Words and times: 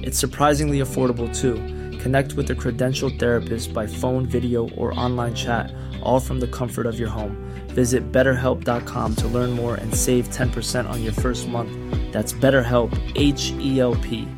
It's 0.00 0.18
surprisingly 0.18 0.80
affordable 0.80 1.28
too. 1.34 1.56
Connect 1.98 2.34
with 2.34 2.50
a 2.50 2.54
credentialed 2.54 3.18
therapist 3.18 3.72
by 3.74 3.86
phone, 3.86 4.26
video, 4.26 4.68
or 4.70 4.98
online 4.98 5.34
chat, 5.34 5.72
all 6.02 6.20
from 6.20 6.38
the 6.40 6.46
comfort 6.58 6.86
of 6.86 6.98
your 6.98 7.08
home. 7.08 7.34
Visit 7.68 8.12
betterhelp.com 8.12 9.16
to 9.16 9.26
learn 9.28 9.50
more 9.50 9.74
and 9.74 9.94
save 9.94 10.28
10% 10.28 10.88
on 10.88 11.02
your 11.02 11.12
first 11.12 11.48
month. 11.48 11.72
That's 12.12 12.32
BetterHelp, 12.32 12.90
H 13.16 13.52
E 13.68 13.80
L 13.80 13.94
P. 13.96 14.28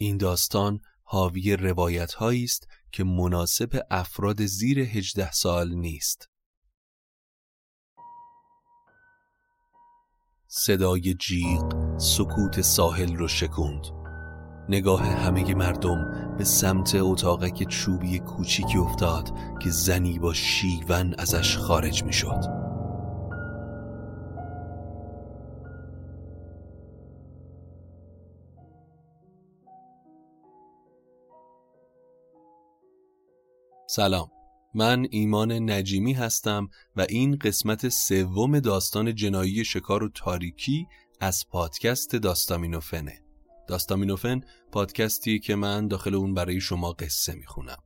این 0.00 0.16
داستان 0.16 0.80
حاوی 1.02 1.56
روایت 1.56 2.22
است 2.22 2.68
که 2.92 3.04
مناسب 3.04 3.82
افراد 3.90 4.46
زیر 4.46 4.78
18 4.78 5.32
سال 5.32 5.74
نیست. 5.74 6.28
صدای 10.55 11.13
جیغ 11.13 11.97
سکوت 11.97 12.61
ساحل 12.61 13.15
رو 13.15 13.27
شکوند 13.27 13.87
نگاه 14.69 15.03
همه 15.03 15.55
مردم 15.55 16.35
به 16.37 16.43
سمت 16.43 16.95
اتاقک 16.95 17.63
چوبی 17.63 18.19
کوچیکی 18.19 18.77
افتاد 18.77 19.31
که 19.59 19.69
زنی 19.69 20.19
با 20.19 20.33
شیون 20.33 21.15
ازش 21.17 21.57
خارج 21.57 22.03
می 22.03 22.13
شد. 22.13 22.43
سلام 33.87 34.42
من 34.75 35.07
ایمان 35.11 35.71
نجیمی 35.71 36.13
هستم 36.13 36.69
و 36.95 37.05
این 37.09 37.35
قسمت 37.35 37.89
سوم 37.89 38.59
داستان 38.59 39.15
جنایی 39.15 39.65
شکار 39.65 40.03
و 40.03 40.09
تاریکی 40.09 40.87
از 41.19 41.45
پادکست 41.49 42.15
داستامینوفنه. 42.15 43.21
داستامینوفن 43.67 44.41
پادکستی 44.71 45.39
که 45.39 45.55
من 45.55 45.87
داخل 45.87 46.15
اون 46.15 46.33
برای 46.33 46.61
شما 46.61 46.91
قصه 46.91 47.33
می‌خونم. 47.33 47.77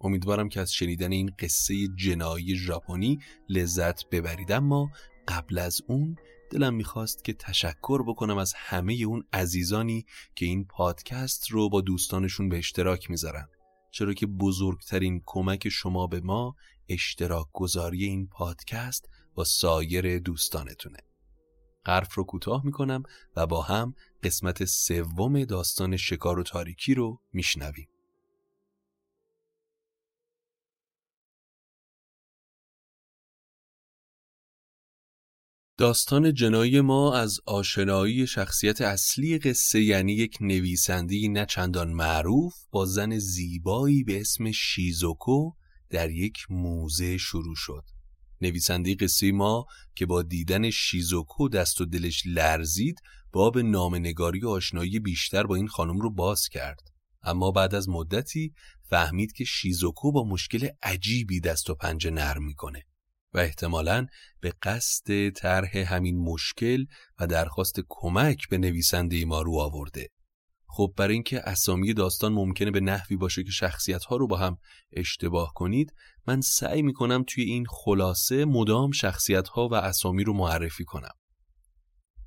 امیدوارم 0.00 0.48
که 0.48 0.60
از 0.60 0.72
شنیدن 0.72 1.12
این 1.12 1.30
قصه 1.38 1.74
جنایی 1.96 2.56
ژاپنی 2.56 3.18
لذت 3.48 4.08
ببرید. 4.08 4.52
اما 4.52 4.90
قبل 5.28 5.58
از 5.58 5.80
اون 5.88 6.16
دلم 6.50 6.74
می‌خواست 6.74 7.24
که 7.24 7.32
تشکر 7.32 8.02
بکنم 8.02 8.38
از 8.38 8.52
همه 8.56 8.94
اون 8.94 9.24
عزیزانی 9.32 10.04
که 10.34 10.46
این 10.46 10.64
پادکست 10.64 11.50
رو 11.50 11.68
با 11.68 11.80
دوستانشون 11.80 12.48
به 12.48 12.58
اشتراک 12.58 13.10
می‌ذارن. 13.10 13.48
چرا 13.96 14.14
که 14.14 14.26
بزرگترین 14.26 15.22
کمک 15.26 15.68
شما 15.68 16.06
به 16.06 16.20
ما 16.20 16.54
اشتراک 16.88 17.46
گذاری 17.52 18.04
این 18.04 18.26
پادکست 18.26 19.08
با 19.34 19.44
سایر 19.44 20.18
دوستانتونه. 20.18 20.98
حرف 21.86 22.14
رو 22.14 22.24
کوتاه 22.24 22.64
می‌کنم 22.64 23.02
و 23.36 23.46
با 23.46 23.62
هم 23.62 23.94
قسمت 24.22 24.64
سوم 24.64 25.44
داستان 25.44 25.96
شکار 25.96 26.38
و 26.38 26.42
تاریکی 26.42 26.94
رو 26.94 27.20
میشنویم. 27.32 27.88
داستان 35.78 36.34
جنایی 36.34 36.80
ما 36.80 37.14
از 37.14 37.40
آشنایی 37.46 38.26
شخصیت 38.26 38.80
اصلی 38.80 39.38
قصه 39.38 39.80
یعنی 39.82 40.12
یک 40.12 40.38
نویسندی 40.40 41.28
نه 41.28 41.46
چندان 41.46 41.92
معروف 41.92 42.54
با 42.70 42.86
زن 42.86 43.18
زیبایی 43.18 44.04
به 44.04 44.20
اسم 44.20 44.52
شیزوکو 44.52 45.50
در 45.90 46.10
یک 46.10 46.46
موزه 46.50 47.18
شروع 47.18 47.54
شد. 47.56 47.84
نویسنده 48.40 48.94
قصه 48.94 49.32
ما 49.32 49.66
که 49.94 50.06
با 50.06 50.22
دیدن 50.22 50.70
شیزوکو 50.70 51.48
دست 51.48 51.80
و 51.80 51.84
دلش 51.84 52.22
لرزید 52.26 53.00
باب 53.32 53.58
نامنگاری 53.58 54.40
و 54.40 54.48
آشنایی 54.48 55.00
بیشتر 55.00 55.42
با 55.42 55.54
این 55.54 55.68
خانم 55.68 55.98
رو 55.98 56.10
باز 56.10 56.48
کرد. 56.48 56.80
اما 57.22 57.50
بعد 57.50 57.74
از 57.74 57.88
مدتی 57.88 58.52
فهمید 58.90 59.32
که 59.32 59.44
شیزوکو 59.44 60.12
با 60.12 60.24
مشکل 60.24 60.68
عجیبی 60.82 61.40
دست 61.40 61.70
و 61.70 61.74
پنجه 61.74 62.10
نرم 62.10 62.44
می‌کنه. 62.44 62.82
و 63.36 63.38
احتمالا 63.38 64.06
به 64.40 64.52
قصد 64.62 65.30
طرح 65.30 65.76
همین 65.76 66.18
مشکل 66.18 66.84
و 67.20 67.26
درخواست 67.26 67.80
کمک 67.88 68.48
به 68.48 68.58
نویسنده 68.58 69.24
ما 69.24 69.42
رو 69.42 69.58
آورده. 69.58 70.08
خب 70.68 70.94
برای 70.96 71.14
اینکه 71.14 71.40
اسامی 71.40 71.94
داستان 71.94 72.32
ممکنه 72.32 72.70
به 72.70 72.80
نحوی 72.80 73.16
باشه 73.16 73.44
که 73.44 73.50
شخصیت 73.50 74.04
ها 74.04 74.16
رو 74.16 74.26
با 74.26 74.36
هم 74.36 74.58
اشتباه 74.92 75.52
کنید 75.54 75.92
من 76.26 76.40
سعی 76.40 76.82
می‌کنم 76.82 77.24
توی 77.26 77.44
این 77.44 77.66
خلاصه 77.68 78.44
مدام 78.44 78.90
شخصیت 78.90 79.48
ها 79.48 79.68
و 79.68 79.74
اسامی 79.74 80.24
رو 80.24 80.32
معرفی 80.32 80.84
کنم. 80.84 81.14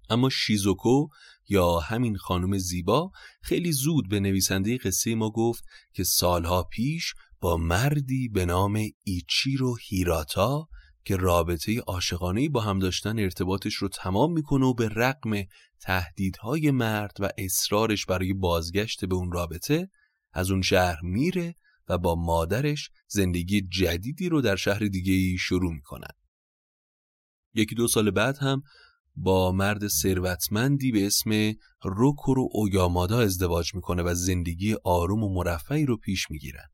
اما 0.09 0.29
شیزوکو 0.29 1.07
یا 1.49 1.79
همین 1.79 2.17
خانم 2.17 2.57
زیبا 2.57 3.11
خیلی 3.41 3.71
زود 3.71 4.09
به 4.09 4.19
نویسنده 4.19 4.77
قصه 4.77 5.15
ما 5.15 5.29
گفت 5.29 5.63
که 5.93 6.03
سالها 6.03 6.63
پیش 6.63 7.13
با 7.39 7.57
مردی 7.57 8.29
به 8.29 8.45
نام 8.45 8.79
ایچیرو 9.03 9.75
هیراتا 9.75 10.67
که 11.05 11.15
رابطه 11.15 11.79
عاشقانه 11.79 12.49
با 12.49 12.61
هم 12.61 12.79
داشتن 12.79 13.19
ارتباطش 13.19 13.73
رو 13.73 13.87
تمام 13.87 14.33
می‌کنه 14.33 14.65
و 14.65 14.73
به 14.73 14.89
رقم 14.89 15.43
تهدیدهای 15.81 16.71
مرد 16.71 17.17
و 17.19 17.29
اصرارش 17.37 18.05
برای 18.05 18.33
بازگشت 18.33 19.05
به 19.05 19.15
اون 19.15 19.31
رابطه 19.31 19.89
از 20.33 20.51
اون 20.51 20.61
شهر 20.61 20.99
میره 21.03 21.55
و 21.87 21.97
با 21.97 22.15
مادرش 22.15 22.89
زندگی 23.07 23.61
جدیدی 23.61 24.29
رو 24.29 24.41
در 24.41 24.55
شهر 24.55 24.79
دیگه 24.79 25.37
شروع 25.37 25.73
می‌کنن. 25.73 26.11
یکی 27.53 27.75
دو 27.75 27.87
سال 27.87 28.11
بعد 28.11 28.37
هم 28.37 28.61
با 29.15 29.51
مرد 29.51 29.87
ثروتمندی 29.87 30.91
به 30.91 31.05
اسم 31.05 31.53
روکورو 31.83 32.49
اویامادا 32.51 33.19
ازدواج 33.19 33.75
می‌کنه 33.75 34.03
و 34.03 34.13
زندگی 34.13 34.75
آروم 34.83 35.23
و 35.23 35.33
مرفعی 35.33 35.85
رو 35.85 35.97
پیش 35.97 36.31
می‌گیرن. 36.31 36.65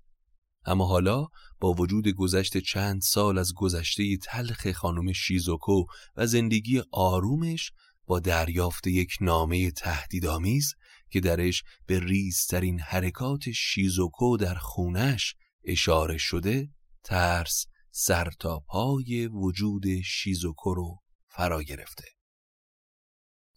اما 0.66 0.86
حالا 0.86 1.28
با 1.60 1.74
وجود 1.74 2.08
گذشت 2.08 2.58
چند 2.58 3.02
سال 3.02 3.38
از 3.38 3.54
گذشته 3.54 4.18
تلخ 4.18 4.72
خانم 4.72 5.14
شیزوکو 5.14 5.86
و 6.16 6.28
زندگی 6.28 6.82
آرومش 6.92 7.72
با 8.06 8.20
دریافت 8.20 8.88
یک 8.88 9.18
نامه 9.22 9.72
تهدیدآمیز 9.72 10.74
که 11.10 11.20
درش 11.20 11.64
به 11.86 12.00
ریزترین 12.00 12.80
حرکات 12.80 13.52
شیزوکو 13.52 14.38
در 14.38 14.56
خونش 14.56 15.36
اشاره 15.64 16.18
شده 16.18 16.70
ترس 17.04 17.66
سر 17.92 18.30
تا 18.40 18.60
پای 18.60 19.28
وجود 19.28 20.02
شیزوکو 20.02 20.74
رو 20.74 21.02
فرا 21.28 21.64
گرفته. 21.64 22.06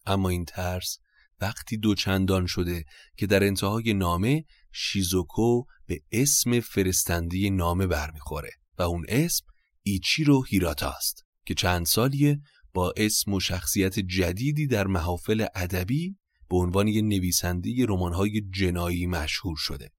اما 0.06 0.28
این 0.28 0.44
ترس 0.44 0.98
وقتی 1.40 1.76
دوچندان 1.76 2.46
شده 2.46 2.84
که 3.16 3.26
در 3.26 3.44
انتهای 3.44 3.94
نامه 3.94 4.44
شیزوکو 4.72 5.62
به 5.86 6.00
اسم 6.12 6.60
فرستنده 6.60 7.50
نامه 7.50 7.86
برمیخوره 7.86 8.50
و 8.78 8.82
اون 8.82 9.04
اسم 9.08 9.44
ایچیرو 9.82 10.44
هیراتا 10.44 10.90
است 10.90 11.24
که 11.46 11.54
چند 11.54 11.86
سالیه 11.86 12.40
با 12.74 12.92
اسم 12.96 13.32
و 13.32 13.40
شخصیت 13.40 13.98
جدیدی 13.98 14.66
در 14.66 14.86
محافل 14.86 15.46
ادبی 15.54 16.16
به 16.50 16.56
عنوان 16.56 16.88
یک 16.88 17.04
نویسنده 17.04 17.86
رمان‌های 17.88 18.42
جنایی 18.50 19.06
مشهور 19.06 19.56
شده. 19.56 19.90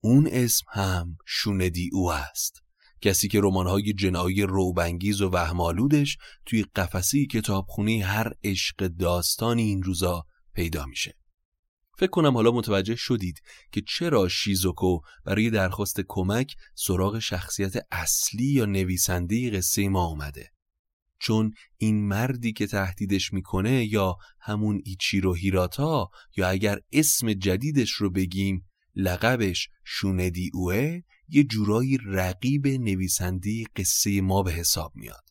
اون 0.00 0.28
اسم 0.32 0.64
هم 0.68 1.16
شوندی 1.26 1.90
او 1.92 2.12
است. 2.12 2.62
کسی 3.00 3.28
که 3.28 3.40
رمان‌های 3.40 3.92
جنایی 3.92 4.42
روبنگیز 4.42 5.20
و 5.20 5.30
وهمالودش 5.30 6.16
توی 6.46 6.64
قفسه 6.76 7.26
کتابخونه 7.26 8.04
هر 8.04 8.32
عشق 8.44 8.86
داستانی 8.86 9.62
این 9.62 9.82
روزا 9.82 10.24
پیدا 10.54 10.86
میشه. 10.86 11.16
فکر 11.98 12.10
کنم 12.10 12.34
حالا 12.34 12.50
متوجه 12.50 12.96
شدید 12.96 13.40
که 13.72 13.82
چرا 13.88 14.28
شیزوکو 14.28 14.98
برای 15.24 15.50
درخواست 15.50 16.00
کمک 16.08 16.54
سراغ 16.74 17.18
شخصیت 17.18 17.86
اصلی 17.92 18.44
یا 18.44 18.64
نویسنده 18.64 19.50
قصه 19.50 19.88
ما 19.88 20.06
آمده. 20.06 20.50
چون 21.18 21.54
این 21.76 22.08
مردی 22.08 22.52
که 22.52 22.66
تهدیدش 22.66 23.32
می‌کنه 23.32 23.84
یا 23.84 24.16
همون 24.40 24.80
ایچیرو 24.84 25.34
هیراتا 25.34 26.10
یا 26.36 26.48
اگر 26.48 26.80
اسم 26.92 27.32
جدیدش 27.32 27.90
رو 27.90 28.10
بگیم 28.10 28.64
لقبش 28.94 29.68
شوندی 29.84 30.50
اوه 30.54 31.00
یه 31.28 31.44
جورایی 31.44 31.98
رقیب 32.04 32.66
نویسنده 32.66 33.64
قصه 33.76 34.20
ما 34.20 34.42
به 34.42 34.52
حساب 34.52 34.92
میاد. 34.94 35.24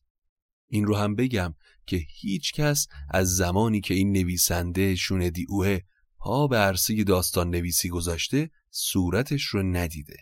این 0.68 0.86
رو 0.86 0.96
هم 0.96 1.16
بگم 1.16 1.54
که 1.86 2.02
هیچ 2.10 2.54
کس 2.54 2.88
از 3.10 3.36
زمانی 3.36 3.82
که 3.82 3.94
این 3.94 4.12
نویسنده 4.12 4.96
شوندی 4.96 5.46
اوه 5.50 5.80
پا 6.18 6.48
به 6.48 6.58
عرصه 6.58 7.04
داستان 7.04 7.50
نویسی 7.50 7.90
گذاشته 7.90 8.50
صورتش 8.70 9.44
رو 9.44 9.64
ندیده. 9.64 10.18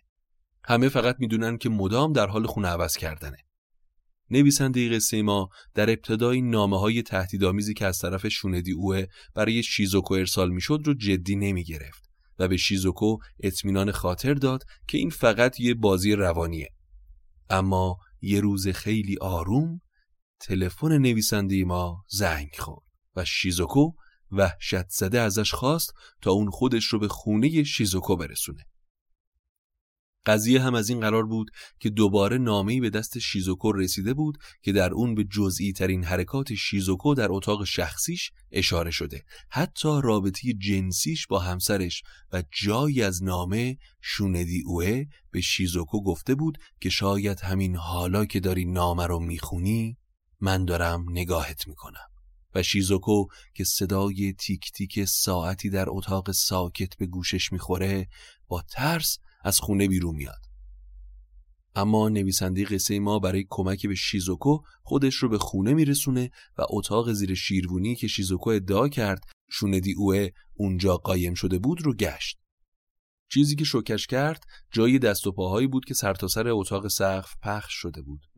همه 0.63 0.89
فقط 0.89 1.15
می‌دونن 1.19 1.57
که 1.57 1.69
مدام 1.69 2.13
در 2.13 2.27
حال 2.27 2.47
خونه 2.47 2.67
عوض 2.67 2.97
کردنه. 2.97 3.37
نویسنده 4.29 4.89
قصه 4.89 5.21
ما 5.21 5.49
در 5.73 5.89
ابتدای 5.89 6.41
نامه 6.41 6.79
های 6.79 7.01
تهدیدآمیزی 7.01 7.73
که 7.73 7.85
از 7.85 7.99
طرف 7.99 8.27
شوندی 8.27 8.71
اوه 8.71 9.05
برای 9.35 9.63
شیزوکو 9.63 10.13
ارسال 10.13 10.51
می‌شد 10.51 10.81
رو 10.85 10.93
جدی 10.93 11.35
نمی 11.35 11.63
گرفت 11.63 12.09
و 12.39 12.47
به 12.47 12.57
شیزوکو 12.57 13.17
اطمینان 13.39 13.91
خاطر 13.91 14.33
داد 14.33 14.63
که 14.87 14.97
این 14.97 15.09
فقط 15.09 15.59
یه 15.59 15.73
بازی 15.73 16.13
روانیه. 16.13 16.69
اما 17.49 17.97
یه 18.21 18.39
روز 18.39 18.67
خیلی 18.67 19.17
آروم 19.21 19.81
تلفن 20.41 20.97
نویسنده 20.97 21.63
ما 21.63 22.05
زنگ 22.09 22.55
خورد 22.59 22.85
و 23.15 23.25
شیزوکو 23.25 23.91
وحشت 24.31 24.89
زده 24.89 25.19
ازش 25.19 25.53
خواست 25.53 25.93
تا 26.21 26.31
اون 26.31 26.49
خودش 26.49 26.85
رو 26.85 26.99
به 26.99 27.07
خونه 27.07 27.63
شیزوکو 27.63 28.15
برسونه. 28.15 28.65
قضیه 30.25 30.61
هم 30.61 30.75
از 30.75 30.89
این 30.89 30.99
قرار 30.99 31.25
بود 31.25 31.51
که 31.79 31.89
دوباره 31.89 32.37
نامه‌ای 32.37 32.79
به 32.79 32.89
دست 32.89 33.19
شیزوکو 33.19 33.71
رسیده 33.71 34.13
بود 34.13 34.37
که 34.61 34.71
در 34.71 34.93
اون 34.93 35.15
به 35.15 35.23
جزئی 35.23 35.73
ترین 35.73 36.03
حرکات 36.03 36.53
شیزوکو 36.53 37.15
در 37.15 37.27
اتاق 37.31 37.63
شخصیش 37.63 38.31
اشاره 38.51 38.91
شده 38.91 39.23
حتی 39.49 39.99
رابطه 40.03 40.53
جنسیش 40.53 41.27
با 41.27 41.39
همسرش 41.39 42.03
و 42.31 42.43
جایی 42.61 43.03
از 43.03 43.23
نامه 43.23 43.77
شوندی 44.01 44.63
اوه 44.65 45.03
به 45.31 45.41
شیزوکو 45.41 46.03
گفته 46.03 46.35
بود 46.35 46.57
که 46.81 46.89
شاید 46.89 47.39
همین 47.39 47.75
حالا 47.75 48.25
که 48.25 48.39
داری 48.39 48.65
نامه 48.65 49.07
رو 49.07 49.19
می‌خونی 49.19 49.97
من 50.41 50.65
دارم 50.65 51.05
نگاهت 51.09 51.67
می‌کنم 51.67 52.07
و 52.55 52.63
شیزوکو 52.63 53.25
که 53.53 53.63
صدای 53.63 54.33
تیک 54.33 54.71
تیک 54.71 55.05
ساعتی 55.05 55.69
در 55.69 55.85
اتاق 55.87 56.31
ساکت 56.31 56.97
به 56.97 57.05
گوشش 57.05 57.51
می‌خوره 57.51 58.07
با 58.47 58.61
ترس 58.61 59.17
از 59.43 59.59
خونه 59.59 59.87
بیرون 59.87 60.15
میاد. 60.15 60.41
اما 61.75 62.09
نویسنده 62.09 62.65
قصه 62.65 62.99
ما 62.99 63.19
برای 63.19 63.45
کمک 63.49 63.87
به 63.87 63.95
شیزوکو 63.95 64.57
خودش 64.83 65.15
رو 65.15 65.29
به 65.29 65.37
خونه 65.37 65.73
میرسونه 65.73 66.31
و 66.57 66.65
اتاق 66.69 67.13
زیر 67.13 67.33
شیروونی 67.33 67.95
که 67.95 68.07
شیزوکو 68.07 68.49
ادعا 68.49 68.87
کرد 68.87 69.23
شوندی 69.49 69.93
اوه 69.93 70.27
اونجا 70.53 70.97
قایم 70.97 71.33
شده 71.33 71.59
بود 71.59 71.81
رو 71.81 71.93
گشت. 71.93 72.37
چیزی 73.31 73.55
که 73.55 73.65
شوکش 73.65 74.07
کرد 74.07 74.43
جای 74.71 74.99
دست 74.99 75.27
و 75.27 75.31
پاهایی 75.31 75.67
بود 75.67 75.85
که 75.85 75.93
سرتاسر 75.93 76.43
سر 76.43 76.49
اتاق 76.49 76.87
سقف 76.87 77.33
پخش 77.41 77.73
شده 77.73 78.01
بود 78.01 78.30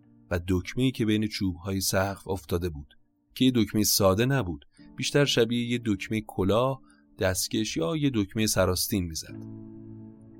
دکمه‌ای 0.47 0.91
که 0.91 1.05
بین 1.05 1.27
چوبهای 1.27 1.81
سقف 1.81 2.27
افتاده 2.27 2.69
بود 2.69 2.97
که 3.35 3.45
یه 3.45 3.51
دکمه 3.55 3.83
ساده 3.83 4.25
نبود 4.25 4.65
بیشتر 4.95 5.25
شبیه 5.25 5.71
یه 5.71 5.81
دکمه 5.85 6.21
کلاه 6.27 6.81
دستکش 7.19 7.77
یا 7.77 7.95
یه 7.95 8.11
دکمه 8.13 8.47
سراستین 8.47 9.03
می‌زد 9.03 9.35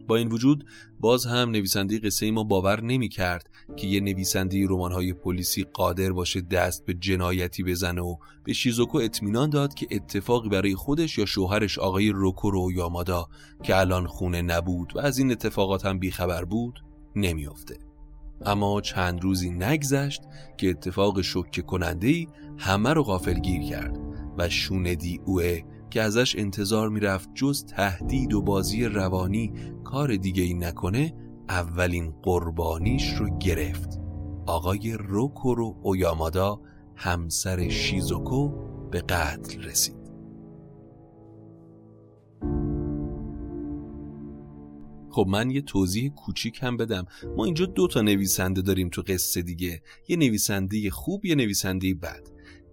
با 0.08 0.16
این 0.16 0.28
وجود 0.28 0.66
باز 1.00 1.26
هم 1.26 1.52
نویسنده 1.52 2.00
قصه 2.00 2.32
ما 2.32 2.44
باور 2.44 2.82
نمی 2.82 3.10
کرد 3.10 3.50
که 3.76 3.88
یه 3.88 4.00
نویسنده 4.00 4.68
های 4.68 5.14
پلیسی 5.14 5.64
قادر 5.64 6.12
باشه 6.12 6.42
دست 6.42 6.86
به 6.86 6.94
جنایتی 6.94 7.64
بزنه 7.64 8.02
و 8.02 8.16
به 8.44 8.54
شیزوکو 8.54 8.98
اطمینان 8.98 9.50
داد 9.50 9.74
که 9.74 9.88
اتفاقی 9.92 10.50
برای 10.50 10.76
خودش 10.76 11.18
یا 11.18 11.26
شوهرش 11.26 11.80
آقای 11.80 12.10
روکورو 12.10 12.72
یامادا 12.72 13.28
که 13.64 13.78
الان 13.78 14.08
خونه 14.08 14.42
نبود 14.42 14.96
و 14.96 15.00
از 15.00 15.18
این 15.18 15.32
اتفاقات 15.32 15.86
هم 15.86 16.00
بیخبر 16.00 16.46
بود 16.46 16.80
نمیافته. 17.16 17.93
اما 18.46 18.82
چند 18.82 19.24
روزی 19.24 19.50
نگذشت 19.50 20.22
که 20.58 20.70
اتفاق 20.70 21.22
شکه 21.22 21.62
کننده 21.62 22.08
ای 22.08 22.28
همه 22.58 22.94
رو 22.94 23.04
غافل 23.04 23.40
گیر 23.40 23.62
کرد 23.62 24.00
و 24.38 24.50
شوندی 24.50 25.22
اوه 25.26 25.60
که 25.90 26.02
ازش 26.02 26.36
انتظار 26.36 26.90
می‌رفت 26.90 27.30
جز 27.36 27.66
تهدید 27.66 28.34
و 28.34 28.42
بازی 28.42 28.86
روانی 28.86 29.54
کار 29.84 30.16
دیگه 30.16 30.44
ای 30.44 30.54
نکنه 30.54 31.14
اولین 31.50 32.14
قربانیش 32.24 33.14
رو 33.14 33.38
گرفت. 33.38 34.00
آقای 34.46 34.94
روکورو 34.94 35.76
اویامادا 35.82 36.62
همسر 36.96 37.70
شیزوکو 37.70 38.50
به 38.92 39.02
قتل 39.02 39.64
رسید. 39.64 40.03
خب 45.14 45.26
من 45.30 45.52
یه 45.52 45.62
توضیح 45.62 46.10
کوچیک 46.10 46.60
هم 46.62 46.78
بدم. 46.78 47.06
ما 47.38 47.46
اینجا 47.46 47.66
دو 47.66 47.88
تا 47.88 48.02
نویسنده 48.02 48.62
داریم 48.62 48.90
تو 48.90 49.02
قصه 49.02 49.42
دیگه. 49.42 49.82
یه 50.08 50.18
نویسنده 50.18 50.90
خوب 50.90 51.26
یه 51.26 51.36
نویسنده 51.36 51.94
بد. 51.94 52.28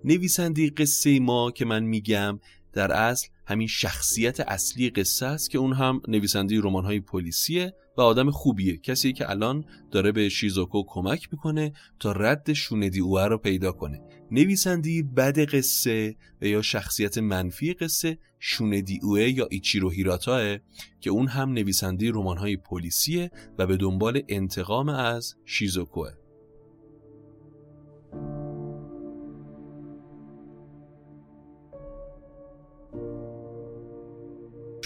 نویسنده 0.05 0.71
قصه 0.71 1.21
ما 1.21 1.51
که 1.51 1.65
من 1.65 1.83
میگم 1.83 2.41
در 2.73 2.93
اصل 2.93 3.29
همین 3.51 3.67
شخصیت 3.67 4.41
اصلی 4.41 4.91
قصه 4.91 5.27
است 5.27 5.51
که 5.51 5.59
اون 5.59 5.73
هم 5.73 6.03
نویسنده 6.09 6.61
رمان 6.61 6.85
های 6.85 7.01
پلیسیه 7.01 7.75
و 7.97 8.01
آدم 8.01 8.31
خوبیه. 8.31 8.77
کسی 8.77 9.13
که 9.13 9.31
الان 9.31 9.65
داره 9.91 10.13
به 10.13 10.29
شیزوکو 10.29 10.83
کمک 10.87 11.29
می‌کنه 11.33 11.73
تا 12.01 12.13
رد 12.13 12.53
شوندی 12.53 13.01
اوه 13.01 13.25
رو 13.25 13.39
پیدا 13.39 13.73
کنه. 13.73 14.01
نویسنده 14.31 15.03
بد 15.03 15.55
قصه 15.55 16.17
و 16.43 16.47
یا 16.47 16.63
شخصیت 16.63 17.19
منفی 17.19 17.73
قصه 17.73 18.19
شوندی 18.39 19.01
اوه 19.03 19.29
یا 19.29 19.47
ایچیرو 19.51 19.91
هیراتاه 19.91 20.59
که 21.01 21.11
اون 21.11 21.27
هم 21.27 21.53
نویسنده 21.53 22.11
رمان 22.11 22.39
های 22.39 22.57
پلیسیه 22.57 23.31
و 23.59 23.67
به 23.67 23.77
دنبال 23.77 24.23
انتقام 24.29 24.89
از 24.89 25.35
شیزوکوه. 25.45 26.20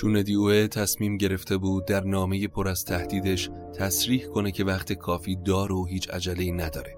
چون 0.05 0.23
دیوه 0.23 0.67
تصمیم 0.67 1.17
گرفته 1.17 1.57
بود 1.57 1.85
در 1.85 2.05
نامه 2.05 2.49
پر 2.49 2.69
از 2.69 2.85
تهدیدش 2.85 3.51
تصریح 3.79 4.27
کنه 4.27 4.53
که 4.53 4.65
وقت 4.65 4.93
کافی 4.93 5.37
دار 5.37 5.73
و 5.73 5.87
هیچ 5.87 6.11
عجله 6.11 6.53
نداره. 6.53 6.97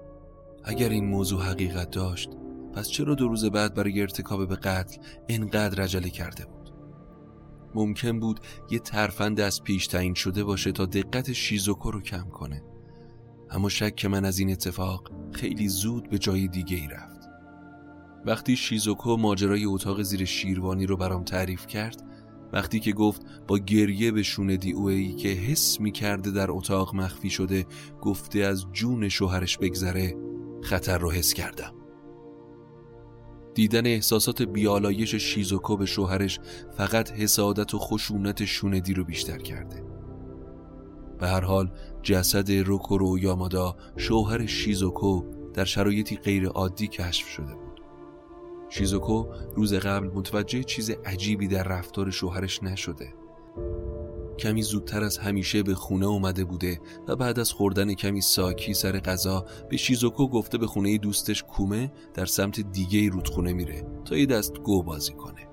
اگر 0.63 0.89
این 0.89 1.05
موضوع 1.05 1.41
حقیقت 1.41 1.91
داشت 1.91 2.29
پس 2.73 2.89
چرا 2.89 3.15
دو 3.15 3.27
روز 3.27 3.45
بعد 3.45 3.73
برای 3.73 4.01
ارتکاب 4.01 4.49
به 4.49 4.55
قتل 4.55 5.01
اینقدر 5.27 5.81
عجله 5.81 6.09
کرده 6.09 6.45
بود؟ 6.45 6.73
ممکن 7.75 8.19
بود 8.19 8.39
یه 8.71 8.79
ترفند 8.79 9.39
از 9.39 9.63
پیش 9.63 9.87
تعیین 9.87 10.13
شده 10.13 10.43
باشه 10.43 10.71
تا 10.71 10.85
دقت 10.85 11.33
شیزوکو 11.33 11.91
رو 11.91 12.01
کم 12.01 12.29
کنه. 12.29 12.63
اما 13.49 13.69
شک 13.69 14.05
من 14.05 14.25
از 14.25 14.39
این 14.39 14.51
اتفاق 14.51 15.11
خیلی 15.31 15.67
زود 15.67 16.09
به 16.09 16.17
جای 16.17 16.47
دیگه 16.47 16.77
ای 16.77 16.87
رفت. 16.87 17.29
وقتی 18.25 18.55
شیزوکو 18.55 19.17
ماجرای 19.17 19.65
اتاق 19.65 20.01
زیر 20.01 20.25
شیروانی 20.25 20.85
رو 20.85 20.97
برام 20.97 21.23
تعریف 21.23 21.67
کرد 21.67 22.06
وقتی 22.53 22.79
که 22.79 22.91
گفت 22.91 23.21
با 23.47 23.57
گریه 23.57 24.11
به 24.11 24.23
شوندی 24.23 24.71
اوهی 24.71 25.13
که 25.13 25.29
حس 25.29 25.79
می 25.79 25.91
کرده 25.91 26.31
در 26.31 26.51
اتاق 26.51 26.95
مخفی 26.95 27.29
شده 27.29 27.65
گفته 28.01 28.39
از 28.39 28.65
جون 28.73 29.09
شوهرش 29.09 29.57
بگذره 29.57 30.15
خطر 30.61 30.97
رو 30.97 31.11
حس 31.11 31.33
کردم. 31.33 31.73
دیدن 33.53 33.85
احساسات 33.85 34.41
بیالایش 34.41 35.15
شیزوکو 35.15 35.77
به 35.77 35.85
شوهرش 35.85 36.39
فقط 36.77 37.11
حسادت 37.11 37.73
و 37.73 37.79
خشونت 37.79 38.45
شوندی 38.45 38.93
رو 38.93 39.03
بیشتر 39.03 39.37
کرده. 39.37 39.83
به 41.19 41.27
هر 41.27 41.41
حال 41.41 41.71
جسد 42.03 42.51
روکورو 42.51 43.19
یامادا 43.19 43.75
شوهر 43.97 44.45
شیزوکو 44.45 45.23
در 45.53 45.65
شرایطی 45.65 46.15
غیر 46.15 46.47
عادی 46.47 46.87
کشف 46.87 47.27
شده 47.27 47.55
بود. 47.55 47.66
شیزوکو 48.69 49.25
روز 49.55 49.73
قبل 49.73 50.07
متوجه 50.07 50.63
چیز 50.63 50.89
عجیبی 50.89 51.47
در 51.47 51.63
رفتار 51.63 52.09
شوهرش 52.09 52.63
نشده. 52.63 53.13
کمی 54.39 54.61
زودتر 54.61 55.03
از 55.03 55.17
همیشه 55.17 55.63
به 55.63 55.75
خونه 55.75 56.05
اومده 56.05 56.45
بوده 56.45 56.79
و 57.07 57.15
بعد 57.15 57.39
از 57.39 57.51
خوردن 57.51 57.93
کمی 57.93 58.21
ساکی 58.21 58.73
سر 58.73 58.99
غذا 58.99 59.45
به 59.69 59.77
شیزوکو 59.77 60.27
گفته 60.27 60.57
به 60.57 60.67
خونه 60.67 60.97
دوستش 60.97 61.43
کومه 61.43 61.91
در 62.13 62.25
سمت 62.25 62.59
دیگه 62.59 63.09
رودخونه 63.09 63.53
میره 63.53 63.87
تا 64.05 64.17
یه 64.17 64.25
دست 64.25 64.59
گو 64.59 64.83
بازی 64.83 65.13
کنه. 65.13 65.47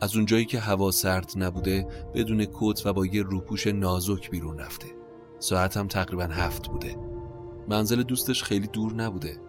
از 0.00 0.16
اونجایی 0.16 0.44
که 0.44 0.58
هوا 0.60 0.90
سرد 0.90 1.32
نبوده 1.36 1.86
بدون 2.14 2.46
کت 2.52 2.86
و 2.86 2.92
با 2.92 3.06
یه 3.06 3.22
روپوش 3.22 3.66
نازک 3.66 4.30
بیرون 4.30 4.58
رفته. 4.58 4.86
ساعت 5.38 5.76
هم 5.76 5.88
تقریبا 5.88 6.24
هفت 6.24 6.68
بوده. 6.68 6.96
منزل 7.68 8.02
دوستش 8.02 8.42
خیلی 8.42 8.66
دور 8.66 8.94
نبوده. 8.94 9.40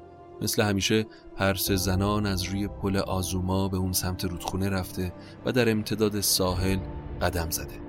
مثل 0.42 0.62
همیشه 0.62 1.06
پرس 1.36 1.72
زنان 1.72 2.26
از 2.26 2.44
روی 2.44 2.68
پل 2.68 2.98
آزوما 2.98 3.68
به 3.68 3.78
اون 3.78 3.94
سمت 3.94 4.26
رودخونه 4.26 4.70
رفته 4.70 5.14
و 5.46 5.52
در 5.52 5.72
امتداد 5.72 6.22
ساحل 6.22 6.80
قدم 7.22 7.50
زده. 7.50 7.80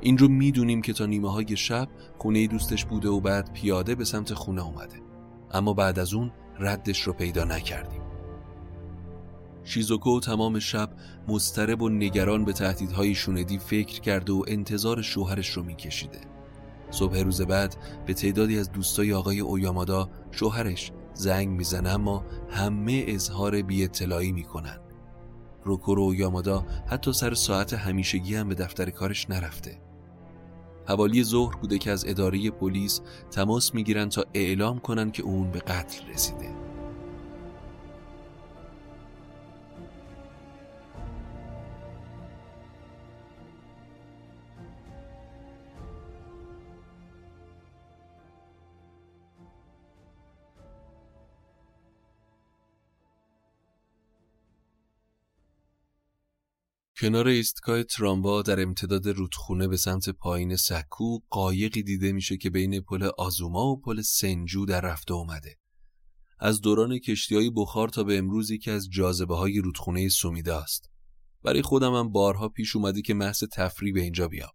این 0.00 0.18
رو 0.18 0.28
می‌دونیم 0.28 0.82
که 0.82 0.92
تا 0.92 1.06
نیمه 1.06 1.32
های 1.32 1.56
شب 1.56 1.88
خونه 2.18 2.46
دوستش 2.46 2.84
بوده 2.84 3.08
و 3.08 3.20
بعد 3.20 3.52
پیاده 3.52 3.94
به 3.94 4.04
سمت 4.04 4.34
خونه 4.34 4.66
اومده. 4.66 4.96
اما 5.52 5.72
بعد 5.72 5.98
از 5.98 6.14
اون 6.14 6.32
ردش 6.58 7.00
رو 7.00 7.12
پیدا 7.12 7.44
نکردیم. 7.44 8.02
شیزوکو 9.64 10.20
تمام 10.20 10.58
شب 10.58 10.90
مسترب 11.28 11.82
و 11.82 11.88
نگران 11.88 12.44
به 12.44 12.52
تهدیدهای 12.52 13.14
شوندی 13.14 13.58
فکر 13.58 14.00
کرده 14.00 14.32
و 14.32 14.44
انتظار 14.48 15.02
شوهرش 15.02 15.50
رو 15.50 15.62
میکشیده. 15.62 16.20
صبح 16.90 17.18
روز 17.18 17.42
بعد 17.42 17.76
به 18.06 18.14
تعدادی 18.14 18.58
از 18.58 18.72
دوستای 18.72 19.12
آقای 19.12 19.40
اویامادا 19.40 20.08
شوهرش 20.30 20.92
زنگ 21.18 21.48
می‌زنه 21.48 21.88
اما 21.88 22.24
همه 22.50 23.04
اظهار 23.08 23.62
بی 23.62 23.84
اطلاعی 23.84 24.32
می‌کنن 24.32 24.78
روکورو 25.64 26.02
اویامادا 26.02 26.66
حتی 26.86 27.12
سر 27.12 27.34
ساعت 27.34 27.72
همیشگی 27.72 28.34
هم 28.34 28.48
به 28.48 28.54
دفتر 28.54 28.90
کارش 28.90 29.30
نرفته. 29.30 29.80
حوالی 30.86 31.24
ظهر 31.24 31.56
بوده 31.56 31.78
که 31.78 31.90
از 31.90 32.04
اداره 32.08 32.50
پلیس 32.50 33.00
تماس 33.30 33.74
می‌گیرن 33.74 34.08
تا 34.08 34.24
اعلام 34.34 34.78
کنن 34.78 35.10
که 35.10 35.22
اون 35.22 35.50
به 35.50 35.58
قتل 35.58 36.06
رسیده. 36.08 36.67
کنار 57.00 57.28
ایستگاه 57.28 57.82
تراموا 57.82 58.42
در 58.42 58.62
امتداد 58.62 59.08
رودخونه 59.08 59.68
به 59.68 59.76
سمت 59.76 60.08
پایین 60.10 60.56
سکو 60.56 61.18
قایقی 61.30 61.82
دیده 61.82 62.12
میشه 62.12 62.36
که 62.36 62.50
بین 62.50 62.80
پل 62.80 63.10
آزوما 63.18 63.66
و 63.66 63.80
پل 63.80 64.00
سنجو 64.00 64.66
در 64.66 64.80
رفته 64.80 65.14
اومده. 65.14 65.56
از 66.38 66.60
دوران 66.60 66.98
کشتی 66.98 67.34
های 67.34 67.50
بخار 67.50 67.88
تا 67.88 68.04
به 68.04 68.18
امروزی 68.18 68.58
که 68.58 68.72
از 68.72 68.88
جاذبه 68.90 69.36
های 69.36 69.58
رودخونه 69.58 70.08
سومیده 70.08 70.54
است. 70.54 70.90
برای 71.42 71.62
خودم 71.62 71.94
هم 71.94 72.12
بارها 72.12 72.48
پیش 72.48 72.76
اومده 72.76 73.02
که 73.02 73.14
محض 73.14 73.44
تفریح 73.52 73.94
به 73.94 74.00
اینجا 74.00 74.28
بیام. 74.28 74.52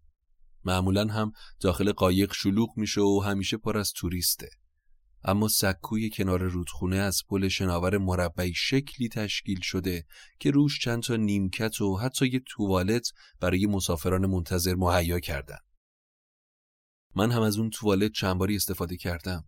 معمولا 0.65 1.05
هم 1.05 1.31
داخل 1.59 1.91
قایق 1.91 2.33
شلوغ 2.33 2.69
میشه 2.77 3.01
و 3.01 3.23
همیشه 3.25 3.57
پر 3.57 3.77
از 3.77 3.93
توریسته. 3.95 4.49
اما 5.25 5.47
سکوی 5.47 6.09
کنار 6.09 6.43
رودخونه 6.43 6.95
از 6.95 7.21
پل 7.29 7.47
شناور 7.47 7.97
مربعی 7.97 8.53
شکلی 8.55 9.09
تشکیل 9.09 9.59
شده 9.61 10.05
که 10.39 10.51
روش 10.51 10.79
چند 10.79 11.03
تا 11.03 11.15
نیمکت 11.15 11.81
و 11.81 11.97
حتی 11.97 12.27
یه 12.27 12.41
توالت 12.47 13.11
برای 13.39 13.65
مسافران 13.65 14.25
منتظر 14.25 14.75
مهیا 14.75 15.19
کردن. 15.19 15.57
من 17.15 17.31
هم 17.31 17.41
از 17.41 17.57
اون 17.57 17.69
توالت 17.69 18.11
چند 18.11 18.37
باری 18.37 18.55
استفاده 18.55 18.97
کردم. 18.97 19.47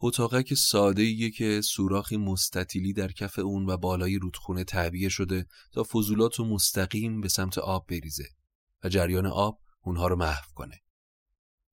اتاقک 0.00 0.54
ساده 0.54 1.02
ایه 1.02 1.30
که 1.30 1.60
سوراخی 1.60 2.16
مستطیلی 2.16 2.92
در 2.92 3.12
کف 3.12 3.38
اون 3.38 3.66
و 3.66 3.76
بالای 3.76 4.18
رودخونه 4.18 4.64
تعبیه 4.64 5.08
شده 5.08 5.46
تا 5.72 5.84
فضولات 5.84 6.40
و 6.40 6.44
مستقیم 6.44 7.20
به 7.20 7.28
سمت 7.28 7.58
آب 7.58 7.86
بریزه 7.86 8.28
و 8.84 8.88
جریان 8.88 9.26
آب 9.26 9.60
اونها 9.80 10.06
رو 10.06 10.16
محو 10.16 10.44
کنه. 10.54 10.80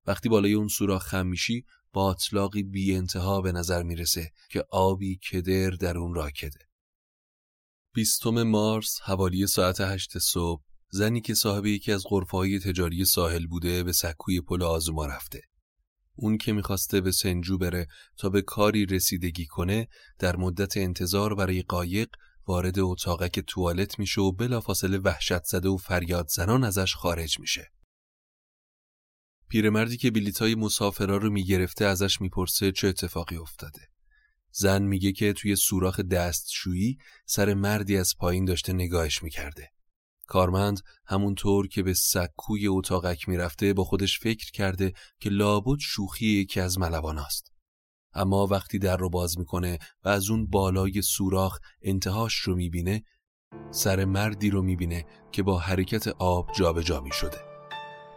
وقتی 0.07 0.29
بالای 0.29 0.53
اون 0.53 0.67
سوراخ 0.67 1.03
خم 1.03 1.27
میشی 1.27 1.65
با 1.93 2.11
اطلاقی 2.11 2.63
بی 2.63 2.95
انتها 2.95 3.41
به 3.41 3.51
نظر 3.51 3.83
می‌رسه 3.83 4.31
که 4.49 4.65
آبی 4.71 5.19
کدر 5.31 5.69
در 5.69 5.97
اون 5.97 6.13
راکده. 6.13 6.59
بیستم 7.93 8.43
مارس 8.43 8.99
حوالی 9.03 9.47
ساعت 9.47 9.81
هشت 9.81 10.17
صبح 10.17 10.63
زنی 10.89 11.21
که 11.21 11.33
صاحب 11.33 11.65
یکی 11.65 11.91
از 11.91 12.03
غرفهای 12.09 12.59
تجاری 12.59 13.05
ساحل 13.05 13.47
بوده 13.47 13.83
به 13.83 13.91
سکوی 13.91 14.41
پل 14.41 14.63
آزوما 14.63 15.05
رفته. 15.05 15.41
اون 16.15 16.37
که 16.37 16.53
می‌خواسته 16.53 17.01
به 17.01 17.11
سنجو 17.11 17.57
بره 17.57 17.87
تا 18.17 18.29
به 18.29 18.41
کاری 18.41 18.85
رسیدگی 18.85 19.45
کنه 19.45 19.87
در 20.19 20.35
مدت 20.35 20.77
انتظار 20.77 21.35
برای 21.35 21.61
قایق 21.61 22.09
وارد 22.47 22.79
اتاقک 22.79 23.39
توالت 23.39 23.99
میشه 23.99 24.21
و 24.21 24.31
بلافاصله 24.31 24.97
وحشت 24.97 25.43
زده 25.43 25.69
و 25.69 25.77
فریاد 25.77 26.27
زنان 26.27 26.63
ازش 26.63 26.95
خارج 26.95 27.39
میشه. 27.39 27.71
پیرمردی 29.51 29.97
که 29.97 30.11
بلیتای 30.11 30.55
مسافرا 30.55 31.17
رو 31.17 31.29
می‌گرفته 31.29 31.85
ازش 31.85 32.21
می‌پرسه 32.21 32.71
چه 32.71 32.87
اتفاقی 32.87 33.37
افتاده. 33.37 33.81
زن 34.51 34.81
میگه 34.81 35.11
که 35.11 35.33
توی 35.33 35.55
سوراخ 35.55 35.99
دستشویی 35.99 36.97
سر 37.25 37.53
مردی 37.53 37.97
از 37.97 38.13
پایین 38.19 38.45
داشته 38.45 38.73
نگاهش 38.73 39.23
می‌کرده. 39.23 39.69
کارمند 40.27 40.79
همونطور 41.05 41.67
که 41.67 41.83
به 41.83 41.93
سکوی 41.93 42.67
اتاقک 42.67 43.29
می‌رفته 43.29 43.73
با 43.73 43.83
خودش 43.83 44.19
فکر 44.19 44.51
کرده 44.51 44.93
که 45.19 45.29
لابد 45.29 45.79
شوخی 45.79 46.25
یکی 46.25 46.59
از 46.59 46.79
ملواناست. 46.79 47.51
اما 48.13 48.47
وقتی 48.47 48.79
در 48.79 48.97
رو 48.97 49.09
باز 49.09 49.39
می‌کنه 49.39 49.79
و 50.03 50.09
از 50.09 50.29
اون 50.29 50.47
بالای 50.47 51.01
سوراخ 51.01 51.59
انتهاش 51.81 52.35
رو 52.35 52.55
می‌بینه 52.55 53.03
سر 53.71 54.05
مردی 54.05 54.49
رو 54.49 54.61
می‌بینه 54.61 55.05
که 55.31 55.43
با 55.43 55.59
حرکت 55.59 56.07
آب 56.07 56.51
جابجا 56.55 56.81
جا 56.83 57.01
می‌شده. 57.01 57.50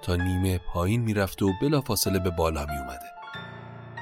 تا 0.04 0.16
نیمه 0.16 0.58
پایین 0.58 1.00
می‌رفت 1.00 1.42
و 1.42 1.52
بلافاصله 1.60 2.18
به 2.18 2.30
بالا 2.30 2.66
می 2.66 2.76
اومده. 2.76 3.06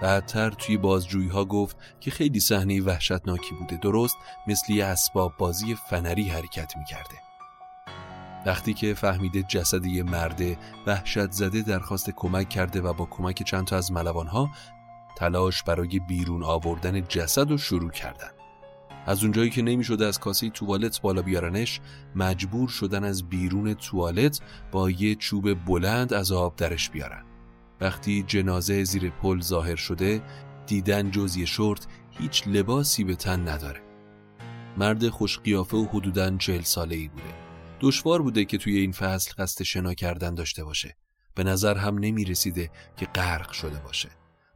بعدتر 0.02 0.50
توی 0.50 0.76
بازجویی 0.76 1.28
ها 1.28 1.44
گفت 1.44 1.76
که 2.00 2.10
خیلی 2.10 2.40
صحنه 2.40 2.80
وحشتناکی 2.80 3.54
بوده 3.54 3.76
درست 3.76 4.16
مثل 4.46 4.72
یه 4.72 4.84
اسباب 4.84 5.32
بازی 5.38 5.74
فنری 5.74 6.28
حرکت 6.28 6.76
می‌کرده. 6.76 7.14
وقتی 8.46 8.74
که 8.74 8.94
فهمیده 8.94 9.42
جسد 9.42 9.86
یه 9.86 10.02
مرده 10.02 10.58
وحشت 10.86 11.30
زده 11.30 11.62
درخواست 11.62 12.10
کمک 12.10 12.48
کرده 12.48 12.80
و 12.80 12.92
با 12.92 13.04
کمک 13.04 13.42
چند 13.42 13.64
تا 13.64 13.76
از 13.76 13.92
ملوانها 13.92 14.50
تلاش 15.16 15.62
برای 15.62 15.98
بیرون 16.08 16.42
آوردن 16.42 17.00
جسد 17.00 17.50
رو 17.50 17.58
شروع 17.58 17.90
کردن. 17.90 18.30
از 19.06 19.22
اونجایی 19.22 19.50
که 19.50 19.62
نمی‌شده 19.62 20.06
از 20.06 20.20
کاسه 20.20 20.50
توالت 20.50 21.00
بالا 21.00 21.22
بیارنش 21.22 21.80
مجبور 22.14 22.68
شدن 22.68 23.04
از 23.04 23.28
بیرون 23.28 23.74
توالت 23.74 24.40
با 24.72 24.90
یه 24.90 25.14
چوب 25.14 25.54
بلند 25.54 26.12
از 26.12 26.32
آب 26.32 26.56
درش 26.56 26.90
بیارن. 26.90 27.24
وقتی 27.80 28.24
جنازه 28.26 28.84
زیر 28.84 29.10
پل 29.10 29.40
ظاهر 29.40 29.76
شده 29.76 30.22
دیدن 30.66 31.10
جزی 31.10 31.46
شورت 31.46 31.86
هیچ 32.10 32.48
لباسی 32.48 33.04
به 33.04 33.14
تن 33.14 33.48
نداره. 33.48 33.80
مرد 34.76 35.08
خوشقیافه 35.08 35.76
و 35.76 35.84
حدوداً 35.84 36.36
چهل 36.36 36.62
ساله 36.62 36.96
ای 36.96 37.08
بوده. 37.08 37.34
دشوار 37.80 38.22
بوده 38.22 38.44
که 38.44 38.58
توی 38.58 38.78
این 38.78 38.92
فصل 38.92 39.32
قصد 39.38 39.62
شنا 39.62 39.94
کردن 39.94 40.34
داشته 40.34 40.64
باشه. 40.64 40.96
به 41.34 41.44
نظر 41.44 41.78
هم 41.78 41.98
نمی 41.98 42.24
رسیده 42.24 42.70
که 42.96 43.06
غرق 43.06 43.52
شده 43.52 43.78
باشه. 43.78 44.08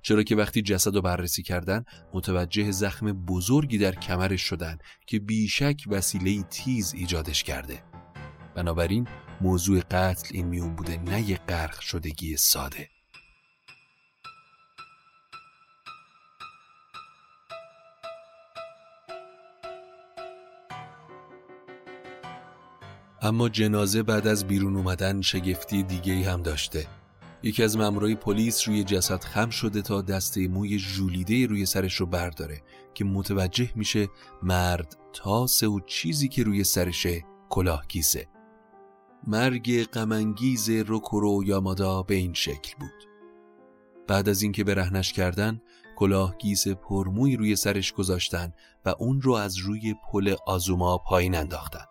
چرا 0.07 0.23
که 0.23 0.37
وقتی 0.37 0.63
جسد 0.63 0.95
رو 0.95 1.03
بررسی 1.03 1.43
کردن 1.43 1.85
متوجه 2.15 2.71
زخم 2.71 3.13
بزرگی 3.13 3.79
در 3.79 3.95
کمرش 3.95 4.43
شدن 4.43 4.79
که 5.07 5.19
بیشک 5.19 5.85
وسیله 5.87 6.43
تیز 6.43 6.95
ایجادش 6.95 7.45
کرده. 7.45 7.83
بنابراین 8.55 9.09
موضوع 9.41 9.81
قتل 9.81 10.29
این 10.31 10.47
میون 10.47 10.77
بوده 10.77 10.97
نه 10.97 11.31
یه 11.31 11.37
غرق 11.37 11.81
شدگی 11.81 12.37
ساده. 12.37 12.89
اما 23.23 23.49
جنازه 23.49 24.03
بعد 24.03 24.27
از 24.27 24.47
بیرون 24.47 24.77
اومدن 24.77 25.21
شگفتی 25.21 25.83
دیگه 25.83 26.31
هم 26.31 26.43
داشته. 26.43 26.87
یکی 27.43 27.62
از 27.62 27.76
مامورای 27.76 28.14
پلیس 28.14 28.69
روی 28.69 28.85
جسد 28.85 29.25
خم 29.25 29.50
شده 29.50 29.83
تا 29.83 30.02
دسته 30.02 30.49
موی 30.49 30.78
ژولیده 30.78 31.47
روی 31.47 31.66
سرش 31.66 31.95
رو 31.95 32.07
برداره 32.07 32.62
که 32.95 33.05
متوجه 33.05 33.71
میشه 33.75 34.09
مرد 34.43 34.97
تاسه 35.12 35.66
و 35.66 35.81
چیزی 35.81 36.28
که 36.28 36.43
روی 36.43 36.64
سرشه 36.64 37.25
کلاه 37.49 37.87
کیسه 37.87 38.28
مرگ 39.26 39.85
غمانگیز 39.85 40.71
روکورو 40.71 41.45
یامادا 41.45 42.02
به 42.02 42.14
این 42.14 42.35
شکل 42.35 42.75
بود. 42.81 43.09
بعد 44.07 44.28
از 44.28 44.43
اینکه 44.43 44.64
برهنش 44.64 45.12
کردن 45.12 45.61
کلاه 45.97 46.37
گیز 46.38 46.69
پرموی 46.69 47.37
روی 47.37 47.57
سرش 47.57 47.93
گذاشتن 47.93 48.52
و 48.85 48.95
اون 48.99 49.21
رو 49.21 49.33
از 49.33 49.57
روی 49.57 49.95
پل 50.12 50.37
آزوما 50.47 50.99
پایین 50.99 51.35
انداختن. 51.35 51.85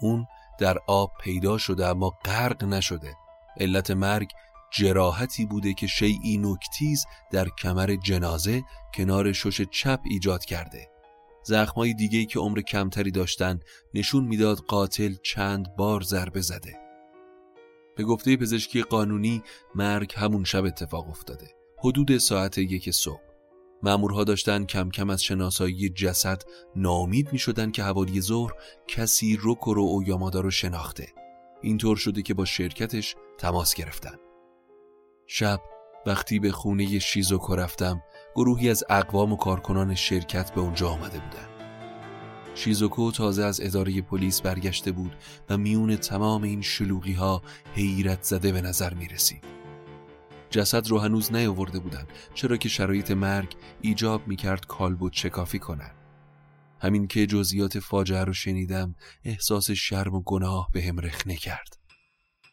اون 0.00 0.26
در 0.58 0.78
آب 0.86 1.12
پیدا 1.20 1.58
شده 1.58 1.86
اما 1.86 2.10
غرق 2.24 2.64
نشده. 2.64 3.16
علت 3.60 3.90
مرگ 3.90 4.28
جراحتی 4.72 5.46
بوده 5.46 5.74
که 5.74 5.86
شیعی 5.86 6.38
نکتیز 6.38 7.04
در 7.32 7.48
کمر 7.48 7.96
جنازه 8.04 8.62
کنار 8.94 9.32
شش 9.32 9.62
چپ 9.62 10.00
ایجاد 10.10 10.44
کرده. 10.44 10.88
زخمای 11.44 11.94
دیگه 11.94 12.24
که 12.24 12.38
عمر 12.38 12.60
کمتری 12.60 13.10
داشتن 13.10 13.60
نشون 13.94 14.24
می‌داد 14.24 14.58
قاتل 14.58 15.14
چند 15.22 15.76
بار 15.76 16.02
ضربه 16.02 16.40
زده. 16.40 16.78
به 17.96 18.04
گفته 18.04 18.36
پزشکی 18.36 18.82
قانونی 18.82 19.42
مرگ 19.74 20.12
همون 20.16 20.44
شب 20.44 20.64
اتفاق 20.64 21.08
افتاده. 21.08 21.46
حدود 21.78 22.18
ساعت 22.18 22.58
یک 22.58 22.90
صبح. 22.90 23.20
مامورها 23.82 24.24
داشتن 24.24 24.64
کم 24.64 24.90
کم 24.90 25.10
از 25.10 25.22
شناسایی 25.22 25.88
جسد 25.88 26.42
نامید 26.76 27.32
می 27.32 27.38
شدن 27.38 27.70
که 27.70 27.82
حوالی 27.82 28.20
ظهر 28.20 28.52
کسی 28.88 29.36
روکورو 29.36 29.82
او 29.82 30.02
یامادا 30.02 30.40
رو 30.40 30.50
شناخته. 30.50 31.06
اینطور 31.62 31.96
شده 31.96 32.22
که 32.22 32.34
با 32.34 32.44
شرکتش 32.44 33.16
تماس 33.38 33.74
گرفتن 33.74 34.16
شب 35.26 35.60
وقتی 36.06 36.38
به 36.38 36.52
خونه 36.52 36.98
شیزوکو 36.98 37.56
رفتم 37.56 38.02
گروهی 38.34 38.70
از 38.70 38.84
اقوام 38.90 39.32
و 39.32 39.36
کارکنان 39.36 39.94
شرکت 39.94 40.54
به 40.54 40.60
اونجا 40.60 40.88
آمده 40.88 41.18
بودن 41.18 41.52
شیزوکو 42.54 43.10
تازه 43.10 43.44
از 43.44 43.60
اداره 43.60 44.02
پلیس 44.02 44.40
برگشته 44.40 44.92
بود 44.92 45.16
و 45.50 45.58
میون 45.58 45.96
تمام 45.96 46.42
این 46.42 46.62
شلوغی 46.62 47.12
ها 47.12 47.42
حیرت 47.74 48.22
زده 48.22 48.52
به 48.52 48.60
نظر 48.60 48.94
می 48.94 49.08
رسید. 49.08 49.44
جسد 50.50 50.88
رو 50.88 50.98
هنوز 50.98 51.32
نیاورده 51.32 51.78
بودن 51.78 52.06
چرا 52.34 52.56
که 52.56 52.68
شرایط 52.68 53.10
مرگ 53.10 53.56
ایجاب 53.80 54.28
می 54.28 54.36
کرد 54.36 54.66
کالبد 54.66 55.12
شکافی 55.12 55.58
کنن. 55.58 55.90
همین 56.82 57.06
که 57.06 57.26
جزئیات 57.26 57.78
فاجعه 57.78 58.24
رو 58.24 58.32
شنیدم 58.32 58.94
احساس 59.24 59.70
شرم 59.70 60.14
و 60.14 60.22
گناه 60.22 60.68
به 60.72 60.82
هم 60.82 60.98
رخنه 60.98 61.36
کرد. 61.36 61.78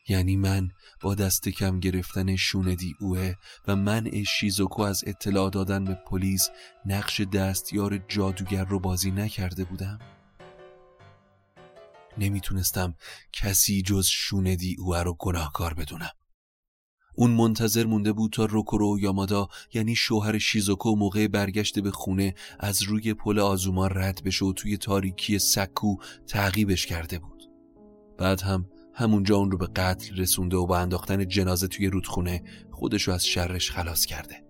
یعنی 0.08 0.36
من 0.36 0.70
با 1.02 1.16
دست 1.16 1.50
کم 1.50 1.80
گرفتن 1.80 2.36
شوندی 2.36 2.96
اوه 3.00 3.34
و 3.68 3.76
منع 3.76 4.24
شیزوکو 4.24 4.82
از 4.82 5.04
اطلاع 5.08 5.50
دادن 5.50 5.84
به 5.84 5.94
پلیس 5.94 6.50
نقش 6.86 7.22
دستیار 7.22 7.98
جادوگر 7.98 8.66
رو 8.66 8.80
بازی 8.80 9.12
نکرده 9.12 9.64
بودم 9.64 10.00
نمی‌تونستم 12.18 12.96
کسی 13.34 13.82
جز 13.82 14.06
شوندی 14.06 14.76
اوه 14.80 15.04
رو 15.04 15.16
گناهکار 15.20 15.74
بدونم 15.74 16.12
اون 17.20 17.32
منتظر 17.32 17.86
مونده 17.86 18.14
بود 18.14 18.32
تا 18.32 18.46
روکورو 18.46 19.00
یامادا 19.00 19.48
یعنی 19.74 19.96
شوهر 19.96 20.38
شیزوکو 20.38 20.96
موقع 20.96 21.28
برگشت 21.28 21.80
به 21.80 21.92
خونه 21.92 22.36
از 22.60 22.84
روی 22.84 23.14
پل 23.14 23.40
آزوما 23.40 23.88
رد 23.88 24.22
بشه 24.26 24.46
و 24.46 24.54
توی 24.54 24.78
تاریکی 24.78 25.40
سکو 25.40 25.96
تعقیبش 26.28 26.86
کرده 26.86 27.20
بود. 27.20 27.44
بعد 28.18 28.42
هم 28.42 28.66
همونجا 28.94 29.36
اون 29.36 29.52
رو 29.52 29.58
به 29.58 29.68
قتل 29.68 30.18
رسونده 30.18 30.58
و 30.58 30.66
با 30.66 30.78
انداختن 30.78 31.28
جنازه 31.28 31.68
توی 31.68 31.88
رودخونه 31.88 32.44
خودش 32.72 33.04
رو 33.04 33.14
از 33.14 33.26
شرش 33.26 33.72
خلاص 33.72 34.06
کرده. 34.06 34.44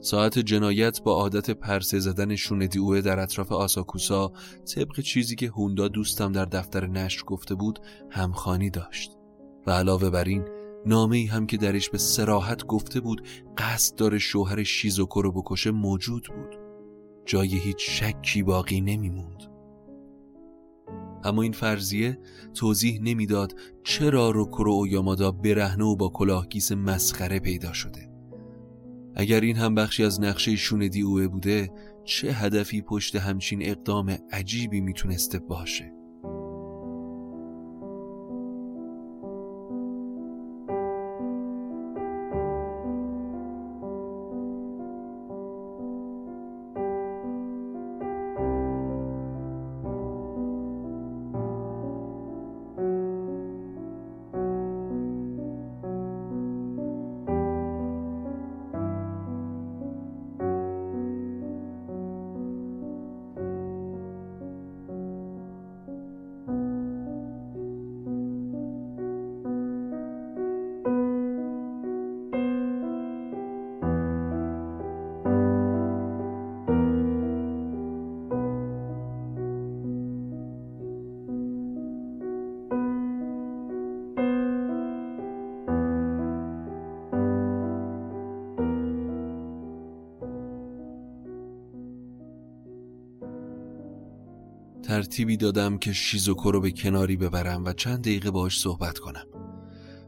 ساعت 0.00 0.38
جنایت 0.38 1.02
با 1.02 1.14
عادت 1.14 1.50
پرسه 1.50 1.98
زدن 1.98 2.36
شوندی 2.36 2.78
اوه 2.78 3.00
در 3.00 3.20
اطراف 3.20 3.52
آساکوسا 3.52 4.32
طبق 4.74 5.00
چیزی 5.00 5.36
که 5.36 5.48
هوندا 5.48 5.88
دوستم 5.88 6.32
در 6.32 6.44
دفتر 6.44 6.86
نشر 6.86 7.24
گفته 7.24 7.54
بود 7.54 7.78
همخانی 8.10 8.70
داشت. 8.70 9.10
و 9.66 9.70
علاوه 9.70 10.10
بر 10.10 10.24
این 10.24 10.55
نامه 10.86 11.28
هم 11.30 11.46
که 11.46 11.56
درش 11.56 11.90
به 11.90 11.98
سراحت 11.98 12.66
گفته 12.66 13.00
بود 13.00 13.28
قصد 13.58 13.94
داره 13.94 14.18
شوهر 14.18 14.62
شیزوکو 14.62 15.22
رو 15.22 15.32
بکشه 15.32 15.70
موجود 15.70 16.28
بود. 16.36 16.58
جای 17.24 17.48
هیچ 17.48 17.76
شکی 17.78 18.42
باقی 18.42 18.80
نمیموند. 18.80 19.42
اما 21.24 21.42
این 21.42 21.52
فرضیه 21.52 22.18
توضیح 22.54 23.00
نمی‌داد 23.02 23.54
چرا 23.84 24.30
روکورو 24.30 24.72
او 24.72 24.86
یامادا 24.86 25.30
برهنه 25.30 25.84
و 25.84 25.96
با 25.96 26.08
کلاهگیس 26.08 26.72
مسخره 26.72 27.38
پیدا 27.38 27.72
شده. 27.72 28.10
اگر 29.14 29.40
این 29.40 29.56
هم 29.56 29.74
بخشی 29.74 30.04
از 30.04 30.20
نقشه 30.20 30.56
شوندی 30.56 31.02
اوه 31.02 31.28
بوده 31.28 31.70
چه 32.04 32.32
هدفی 32.32 32.82
پشت 32.82 33.16
همچین 33.16 33.62
اقدام 33.62 34.18
عجیبی 34.32 34.80
می‌تونسته 34.80 35.38
باشه؟ 35.38 35.95
ترتیبی 94.96 95.36
دادم 95.36 95.78
که 95.78 95.92
شیزوکو 95.92 96.50
رو 96.50 96.60
به 96.60 96.70
کناری 96.70 97.16
ببرم 97.16 97.64
و 97.64 97.72
چند 97.72 98.00
دقیقه 98.00 98.30
باش 98.30 98.60
صحبت 98.60 98.98
کنم. 98.98 99.26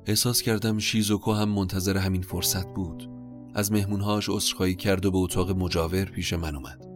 احساس 0.07 0.43
کردم 0.43 0.79
شیزوکو 0.79 1.33
هم 1.33 1.49
منتظر 1.49 1.97
همین 1.97 2.23
فرصت 2.23 2.75
بود. 2.75 3.11
از 3.55 3.73
مهمونهاش 3.73 4.29
عذرخواهی 4.29 4.75
کرد 4.75 5.07
و 5.07 5.11
به 5.11 5.19
اتاق 5.19 5.51
مجاور 5.51 6.05
پیش 6.05 6.33
من 6.33 6.57
اومد. 6.57 6.87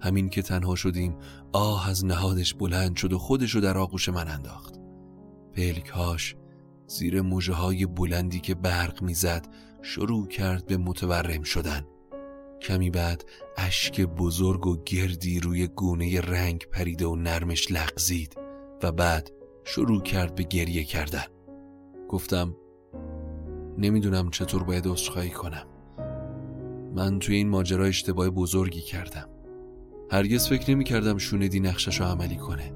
همین 0.00 0.28
که 0.28 0.42
تنها 0.42 0.74
شدیم 0.74 1.16
آه 1.52 1.88
از 1.88 2.04
نهادش 2.04 2.54
بلند 2.54 2.96
شد 2.96 3.12
و 3.12 3.18
خودشو 3.18 3.60
در 3.60 3.78
آغوش 3.78 4.08
من 4.08 4.28
انداخت. 4.28 4.74
پلکهاش 5.52 6.36
زیر 6.86 7.20
موجه 7.20 7.54
های 7.54 7.86
بلندی 7.86 8.40
که 8.40 8.54
برق 8.54 9.02
می‌زد 9.02 9.46
شروع 9.82 10.26
کرد 10.26 10.66
به 10.66 10.76
متورم 10.76 11.42
شدن. 11.42 11.84
کمی 12.62 12.90
بعد 12.90 13.24
اشک 13.56 14.00
بزرگ 14.00 14.66
و 14.66 14.76
گردی 14.84 15.40
روی 15.40 15.66
گونه 15.66 16.20
رنگ 16.20 16.66
پریده 16.72 17.06
و 17.06 17.16
نرمش 17.16 17.72
لغزید 17.72 18.36
و 18.82 18.92
بعد 18.92 19.30
شروع 19.64 20.02
کرد 20.02 20.34
به 20.34 20.42
گریه 20.42 20.84
کردن. 20.84 21.24
گفتم 22.08 22.56
نمی‌دونم 23.78 24.30
چطور 24.30 24.64
باید 24.64 24.86
عذرخواهی 24.86 25.30
کنم. 25.30 25.66
من 26.94 27.18
توی 27.18 27.36
این 27.36 27.48
ماجرا 27.48 27.84
اشتباه 27.84 28.30
بزرگی 28.30 28.80
کردم. 28.80 29.28
هرگز 30.10 30.48
فکر 30.48 30.70
نمی 30.70 30.84
کردم 30.84 31.18
شوندی 31.18 31.60
نقشش 31.60 32.00
رو 32.00 32.06
عملی 32.06 32.36
کنه. 32.36 32.72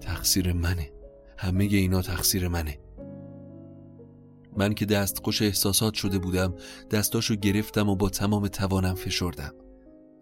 تقصیر 0.00 0.52
منه. 0.52 0.90
همه 1.38 1.64
اینا 1.64 2.02
تقصیر 2.02 2.48
منه. 2.48 2.78
من 4.56 4.74
که 4.74 4.86
دستخوش 4.86 5.42
احساسات 5.42 5.94
شده 5.94 6.18
بودم 6.18 6.54
دستاشو 6.90 7.34
گرفتم 7.34 7.88
و 7.88 7.96
با 7.96 8.08
تمام 8.08 8.48
توانم 8.48 8.94
فشردم. 8.94 9.54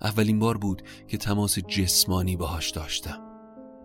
اولین 0.02 0.38
بار 0.38 0.58
بود 0.58 0.82
که 1.06 1.16
تماس 1.16 1.58
جسمانی 1.58 2.36
باهاش 2.36 2.70
داشتم. 2.70 3.18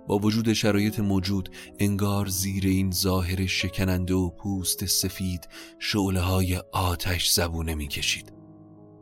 با 0.08 0.17
وجود 0.17 0.53
شرایط 0.53 0.99
موجود 0.99 1.49
انگار 1.79 2.27
زیر 2.27 2.67
این 2.67 2.91
ظاهر 2.91 3.45
شکننده 3.45 4.13
و 4.13 4.29
پوست 4.29 4.86
سفید 4.86 5.47
شعله 5.79 6.19
های 6.19 6.58
آتش 6.71 7.29
زبونه 7.29 7.75
می‌کشید. 7.75 8.34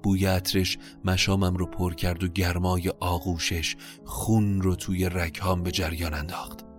بوی 0.03 0.25
عطرش 0.25 0.77
مشامم 1.05 1.55
رو 1.55 1.65
پر 1.65 1.93
کرد 1.93 2.23
و 2.23 2.27
گرمای 2.27 2.89
آغوشش 2.89 3.75
خون 4.05 4.61
رو 4.61 4.75
توی 4.75 5.09
رکهام 5.09 5.63
به 5.63 5.71
جریان 5.71 6.13
انداخت. 6.13 6.70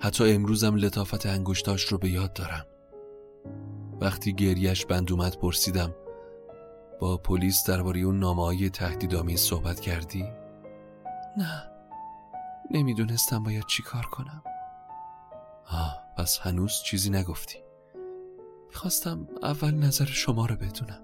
حتی 0.00 0.32
امروزم 0.32 0.76
لطافت 0.76 1.26
انگشتاش 1.26 1.84
رو 1.84 1.98
به 1.98 2.10
یاد 2.10 2.32
دارم. 2.32 2.66
وقتی 4.00 4.32
گریش 4.32 4.86
بند 4.86 5.12
اومد 5.12 5.36
پرسیدم 5.36 5.94
با 7.00 7.16
پلیس 7.16 7.64
درباره 7.64 8.00
اون 8.00 8.18
نامه 8.18 8.44
های 8.44 8.70
تهدیدامی 8.70 9.36
صحبت 9.36 9.80
کردی؟ 9.80 10.22
نه. 11.36 11.62
نمی‌دونستم 12.70 13.42
باید 13.42 13.66
چی 13.66 13.82
کار 13.82 14.06
کنم. 14.06 14.42
آه 15.66 16.02
پس 16.16 16.38
هنوز 16.38 16.72
چیزی 16.84 17.10
نگفتی. 17.10 17.58
خواستم 18.72 19.28
اول 19.42 19.74
نظر 19.74 20.04
شما 20.04 20.46
رو 20.46 20.56
بدونم. 20.56 21.00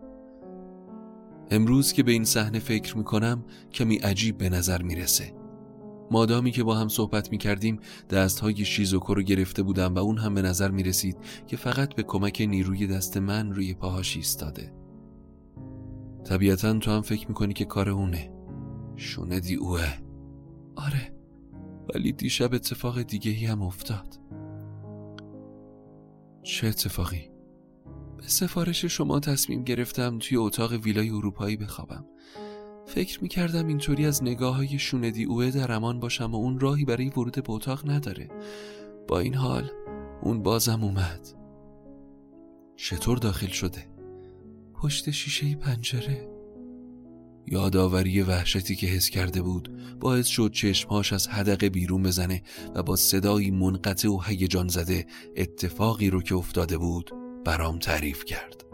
امروز 1.51 1.93
که 1.93 2.03
به 2.03 2.13
این 2.13 2.25
صحنه 2.25 2.59
فکر 2.59 2.97
می‌کنم 2.97 3.45
کمی 3.73 3.97
عجیب 3.97 4.39
به 4.39 4.49
نظر 4.49 4.83
می‌رسه. 4.83 5.46
مادامی 6.11 6.51
که 6.51 6.65
با 6.65 6.75
هم 6.75 6.89
صحبت 6.89 7.33
می‌کردیم 7.33 7.81
دست 8.11 8.41
های 8.41 8.65
شیزوکو 8.65 9.15
رو 9.15 9.23
گرفته 9.23 9.63
بودم 9.63 9.95
و 9.95 9.99
اون 9.99 10.19
هم 10.19 10.35
به 10.35 10.43
نظر 10.43 10.71
می‌رسید 10.71 11.17
که 11.47 11.57
فقط 11.57 11.95
به 11.95 12.03
کمک 12.03 12.41
نیروی 12.49 12.87
دست 12.87 13.17
من 13.17 13.53
روی 13.53 13.75
پاهاش 13.75 14.17
ایستاده. 14.17 14.73
طبیعتا 16.25 16.79
تو 16.79 16.91
هم 16.91 17.01
فکر 17.01 17.29
می‌کنی 17.29 17.55
که 17.55 17.65
کار 17.65 17.89
اونه. 17.89 18.33
شوندی 18.97 19.55
اوه. 19.55 19.95
آره 20.77 21.17
ولی 21.95 22.13
دیشب 22.13 22.55
اتفاق 22.55 23.03
دیگه 23.03 23.49
هم 23.49 23.63
افتاد. 23.63 24.21
چه 26.43 26.67
اتفاقی؟ 26.67 27.31
به 28.17 28.23
سفارش 28.23 28.85
شما 28.85 29.21
تصمیم 29.21 29.65
گرفتم 29.65 30.19
توی 30.19 30.37
اتاق 30.37 30.73
ویلای 30.73 31.11
اروپایی 31.11 31.57
بخوابم. 31.57 32.05
فکر 32.87 33.23
می‌کردم 33.23 33.67
اینطوری 33.67 34.07
از 34.07 34.23
نگاه 34.23 34.57
های 34.57 34.79
شوندی 34.79 35.25
اوه 35.25 35.51
در 35.51 35.73
امان 35.73 36.01
باشم 36.01 36.33
و 36.33 36.37
اون 36.37 36.61
راهی 36.61 36.85
برای 36.85 37.09
ورود 37.09 37.43
به 37.43 37.53
اتاق 37.53 37.91
نداره. 37.91 38.29
با 39.09 39.19
این 39.19 39.35
حال 39.35 39.71
اون 40.23 40.43
بازم 40.43 40.85
اومد. 40.85 41.29
چطور 42.77 43.19
داخل 43.19 43.47
شده؟ 43.47 43.87
پشت 44.75 45.11
شیشه 45.11 45.55
پنجره. 45.55 46.29
یادآوری 47.47 48.23
وحشتی 48.23 48.77
که 48.77 48.87
حس 48.87 49.11
کرده 49.11 49.43
بود 49.43 49.99
باعث 50.01 50.27
شد 50.27 50.51
چشمهاش 50.53 51.13
از 51.13 51.29
حدقه 51.29 51.69
بیرون 51.69 52.03
بزنه 52.03 52.43
و 52.75 52.83
با 52.83 52.97
صدایی 52.97 53.51
منقطع 53.51 54.09
و 54.09 54.21
هیجان 54.21 54.69
زده 54.69 55.07
اتفاقی 55.37 56.11
رو 56.11 56.23
که 56.23 56.35
افتاده 56.35 56.79
بود 56.79 57.11
برام 57.45 57.79
تعریف 57.79 58.25
کرد. 58.25 58.66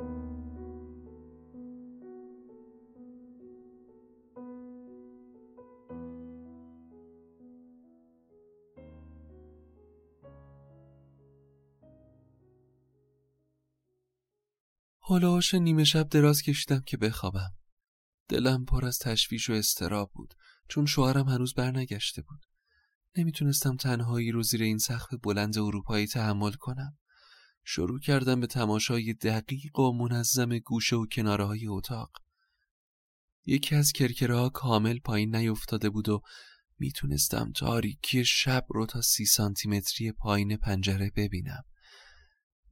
هلوش 15.04 15.54
نیمه 15.54 15.84
شب 15.84 16.08
دراز 16.08 16.42
کشیدم 16.42 16.80
که 16.86 16.96
بخوابم. 16.96 17.54
دلم 18.28 18.64
پر 18.64 18.84
از 18.84 18.98
تشویش 18.98 19.50
و 19.50 19.52
استراب 19.52 20.10
بود 20.14 20.34
چون 20.68 20.86
شوهرم 20.86 21.28
هنوز 21.28 21.54
برنگشته 21.54 22.22
بود. 22.22 22.40
نمی‌تونستم 23.16 23.76
تنهایی 23.76 24.30
رو 24.30 24.42
زیر 24.42 24.62
این 24.62 24.78
سقف 24.78 25.14
بلند 25.22 25.58
اروپایی 25.58 26.06
تحمل 26.06 26.52
کنم. 26.52 26.98
شروع 27.64 28.00
کردم 28.00 28.40
به 28.40 28.46
تماشای 28.46 29.14
دقیق 29.14 29.78
و 29.78 29.92
منظم 29.92 30.58
گوشه 30.58 30.96
و 30.96 31.06
کناره 31.06 31.44
های 31.44 31.66
اتاق. 31.66 32.10
یکی 33.46 33.74
از 33.74 33.92
کرکره 33.92 34.36
ها 34.36 34.48
کامل 34.48 34.98
پایین 34.98 35.36
نیفتاده 35.36 35.90
بود 35.90 36.08
و 36.08 36.22
می‌تونستم 36.78 37.52
تاریکی 37.52 38.24
شب 38.24 38.66
رو 38.68 38.86
تا 38.86 39.02
سی 39.02 39.26
سانتیمتری 39.26 40.12
پایین 40.12 40.56
پنجره 40.56 41.10
ببینم. 41.16 41.62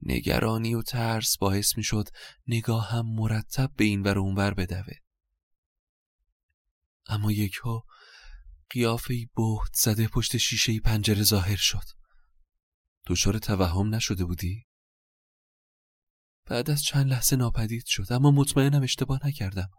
نگرانی 0.03 0.75
و 0.75 0.81
ترس 0.81 1.37
باعث 1.37 1.77
می‌شد 1.77 2.07
نگاه 2.47 2.89
هم 2.89 3.05
مرتب 3.05 3.71
به 3.75 3.83
این 3.83 4.01
ور 4.01 4.19
اونور 4.19 4.53
بدوه. 4.53 4.93
اما 7.05 7.31
یکها 7.31 7.85
قیافه 8.69 9.13
بهت 9.35 9.73
زده 9.73 10.07
پشت 10.07 10.37
شیشه 10.37 10.79
پنجره 10.79 11.23
ظاهر 11.23 11.55
شد. 11.55 11.83
دچار 13.07 13.37
توهم 13.37 13.95
نشده 13.95 14.25
بودی؟ 14.25 14.65
بعد 16.45 16.69
از 16.69 16.83
چند 16.83 17.07
لحظه 17.07 17.35
ناپدید 17.35 17.85
شد 17.85 18.13
اما 18.13 18.31
مطمئنم 18.31 18.83
اشتباه 18.83 19.27
نکردم. 19.27 19.69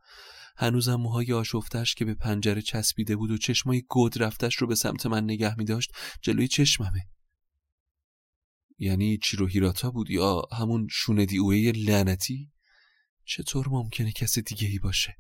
هنوزم 0.57 0.95
موهای 0.95 1.33
آشفتش 1.33 1.95
که 1.95 2.05
به 2.05 2.15
پنجره 2.15 2.63
چسبیده 2.63 3.17
بود 3.17 3.31
و 3.31 3.39
چشمای 3.39 3.83
گود 3.83 4.23
رفتش 4.23 4.57
رو 4.57 4.67
به 4.67 4.75
سمت 4.75 5.07
من 5.07 5.25
نگه 5.25 5.59
می 5.59 5.65
داشت 5.65 5.91
جلوی 6.23 6.49
چشممه. 6.49 7.09
یعنی 8.83 9.19
چیرو 9.19 9.47
هیراتا 9.47 9.91
بود 9.91 10.11
یا 10.11 10.43
همون 10.53 10.89
شوندی 10.91 11.39
اوه 11.39 11.57
لعنتی؟ 11.57 12.53
چطور 13.25 13.69
ممکنه 13.69 14.13
کس 14.13 14.39
دیگه 14.39 14.69
ای 14.69 14.79
باشه؟ 14.79 15.17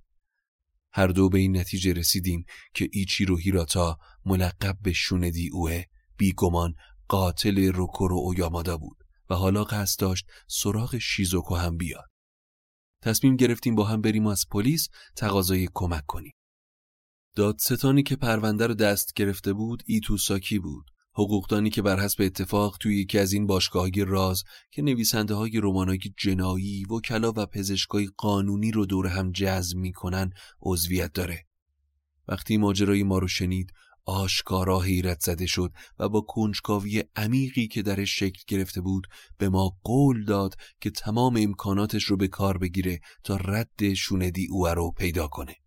هر 0.93 1.07
دو 1.07 1.29
به 1.29 1.39
این 1.39 1.57
نتیجه 1.57 1.93
رسیدیم 1.93 2.45
که 2.75 2.89
ایچیرو 2.93 3.37
هیراتا 3.37 3.99
ملقب 4.25 4.79
به 4.83 4.93
شوندی 4.93 5.51
اوه 5.53 5.83
بیگمان 6.17 6.75
قاتل 7.09 7.73
روکورو 7.73 8.19
اویامادا 8.19 8.77
بود 8.77 8.97
و 9.31 9.35
حالا 9.35 9.65
قصد 9.65 10.01
داشت 10.01 10.27
سراغ 10.49 10.99
شیزوکو 10.99 11.55
هم 11.55 11.77
بیاد. 11.77 12.11
تصمیم 13.03 13.37
گرفتیم 13.37 13.75
با 13.75 13.85
هم 13.85 14.01
بریم 14.01 14.27
و 14.27 14.29
از 14.29 14.47
پلیس 14.51 14.89
تقاضای 15.17 15.69
کمک 15.75 16.07
کنیم. 16.07 16.33
دادستانی 17.37 18.03
که 18.03 18.17
پرونده 18.17 18.67
رو 18.67 18.75
دست 18.75 19.15
گرفته 19.15 19.53
بود 19.53 19.83
ایتوساکی 19.87 20.59
بود. 20.59 20.92
حقوقدانی 21.15 21.71
که 21.71 21.83
بر 21.83 22.01
حسب 22.01 22.23
اتفاق 22.23 22.77
توی 22.81 23.01
یکی 23.01 23.19
از 23.19 23.33
این 23.33 23.47
باشگاهی 23.47 24.05
راز 24.05 24.45
که 24.71 24.83
نویسنده 24.83 25.35
های 25.35 25.61
رمانای 25.63 25.99
جنایی، 26.19 26.85
وکلا 26.85 27.33
و 27.37 27.47
پزشکای 27.47 28.09
قانونی 28.17 28.71
رو 28.71 28.87
دور 28.87 29.07
هم 29.07 29.33
جذب 29.33 29.77
می‌کنن 29.77 30.31
عضویت 30.63 31.13
داره. 31.13 31.47
وقتی 32.29 32.57
ماجرای 32.57 33.03
ما 33.03 33.19
رو 33.19 33.29
شنید 33.29 33.73
آشکارا 34.05 34.81
حیرت 34.81 35.21
زده 35.21 35.47
شد 35.47 35.73
و 35.99 36.09
با 36.09 36.21
کنجکاوی 36.21 37.05
عمیقی 37.17 37.69
که 37.69 37.83
درش 37.83 38.19
شکل 38.19 38.43
گرفته 38.47 38.81
بود 38.81 39.07
به 39.39 39.49
ما 39.49 39.79
قول 39.85 40.25
داد 40.25 40.55
که 40.81 40.91
تمام 40.91 41.37
امکاناتش 41.37 42.05
رو 42.05 42.17
به 42.17 42.29
کار 42.29 42.59
بگیره 42.59 43.01
تا 43.25 43.37
رد 43.37 43.95
شوندی 43.95 44.49
او 44.51 44.67
رو 44.67 44.91
پیدا 44.91 45.29
کنه. 45.29 45.62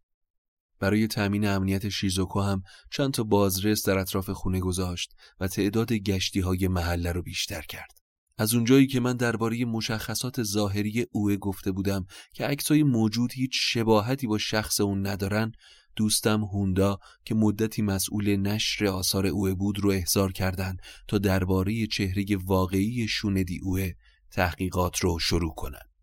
برای 0.80 1.08
تأمین 1.08 1.48
امنیت 1.48 1.90
شیزوکو 1.90 2.42
هم 2.42 2.64
چند 2.92 3.14
تا 3.14 3.24
بازرس 3.24 3.88
در 3.88 3.98
اطراف 3.98 4.30
خونه 4.30 4.60
گذاشت 4.60 5.16
و 5.40 5.48
تعداد 5.48 5.94
گشتی 5.94 6.40
های 6.40 6.68
محله 6.68 7.12
رو 7.12 7.22
بیشتر 7.22 7.62
کرد. 7.62 8.06
از 8.38 8.54
اونجایی 8.54 8.88
که 8.88 9.00
من 9.00 9.18
درباره 9.18 9.66
مشخصات 9.66 10.44
ظاهری 10.44 11.06
اوه 11.12 11.36
گفته 11.36 11.72
بودم 11.72 12.06
که 12.34 12.46
عکسای 12.46 12.84
موجود 12.84 13.32
هیچ 13.34 13.52
شباهتی 13.56 14.28
با 14.28 14.38
شخص 14.38 14.80
اون 14.80 15.08
ندارن 15.08 15.52
دوستم 15.96 16.44
هوندا 16.44 17.00
که 17.26 17.36
مدتی 17.36 17.82
مسئول 17.82 18.36
نشر 18.36 18.86
آثار 18.86 19.28
اوه 19.28 19.54
بود 19.54 19.80
رو 19.80 19.92
احضار 19.92 20.32
کردند 20.32 20.82
تا 21.08 21.18
درباره 21.18 21.88
چهره 21.88 22.26
واقعی 22.46 23.08
شوندی 23.08 23.60
اوه 23.64 23.92
تحقیقات 24.32 25.00
رو 25.00 25.20
شروع 25.20 25.54
کنند. 25.56 25.95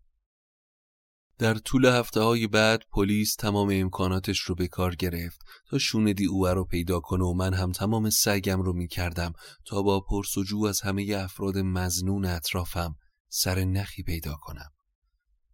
در 1.37 1.53
طول 1.53 1.85
هفته 1.85 2.21
های 2.21 2.47
بعد 2.47 2.83
پلیس 2.91 3.35
تمام 3.35 3.69
امکاناتش 3.71 4.39
رو 4.39 4.55
به 4.55 4.67
کار 4.67 4.95
گرفت 4.95 5.41
تا 5.69 5.77
شوندی 5.77 6.25
اوه 6.25 6.51
رو 6.51 6.65
پیدا 6.65 6.99
کنه 6.99 7.23
و 7.23 7.33
من 7.33 7.53
هم 7.53 7.71
تمام 7.71 8.09
سعیم 8.09 8.61
رو 8.61 8.73
می 8.73 8.87
کردم 8.87 9.33
تا 9.65 9.81
با 9.81 9.99
پرسجو 9.99 10.65
از 10.65 10.81
همه 10.81 11.15
افراد 11.17 11.57
مزنون 11.57 12.25
اطرافم 12.25 12.95
سر 13.29 13.63
نخی 13.63 14.03
پیدا 14.03 14.35
کنم. 14.41 14.69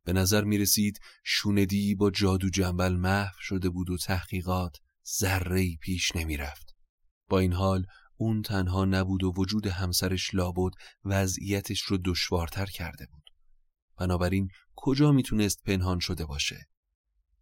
به 0.04 0.14
نظر 0.14 0.44
می 0.44 0.58
رسید 0.58 1.00
شوندی 1.24 1.96
با 1.96 2.12
جادو 2.12 2.50
جنبل 2.50 2.94
محو 2.94 3.36
شده 3.40 3.70
بود 3.70 3.90
و 3.90 3.98
تحقیقات 3.98 4.78
ذره 5.20 5.76
پیش 5.82 6.16
نمی 6.16 6.38
رفت. 6.38 6.76
با 7.30 7.40
این 7.40 7.54
حال 7.54 7.86
اون 8.18 8.42
تنها 8.42 8.86
نبود 8.86 9.24
و 9.24 9.34
وجود 9.38 9.68
همسرش 9.68 10.34
لابد 10.34 10.72
وضعیتش 11.06 11.82
رو 11.82 11.98
دشوارتر 12.06 12.66
کرده 12.66 13.08
بود. 13.12 13.29
بنابراین 14.00 14.50
کجا 14.76 15.12
می‌تونست 15.12 15.64
پنهان 15.64 16.00
شده 16.00 16.26
باشه؟ 16.26 16.68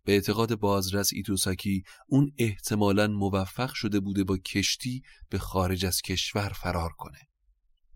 به 0.04 0.14
اعتقاد 0.14 0.56
بازرس 0.56 1.10
ایتوساکی 1.14 1.84
اون 2.08 2.32
احتمالا 2.38 3.08
موفق 3.08 3.74
شده 3.74 4.00
بوده 4.00 4.24
با 4.24 4.38
کشتی 4.38 5.02
به 5.30 5.38
خارج 5.40 5.86
از 5.86 6.02
کشور 6.02 6.50
فرار 6.50 6.92
کنه. 6.98 7.20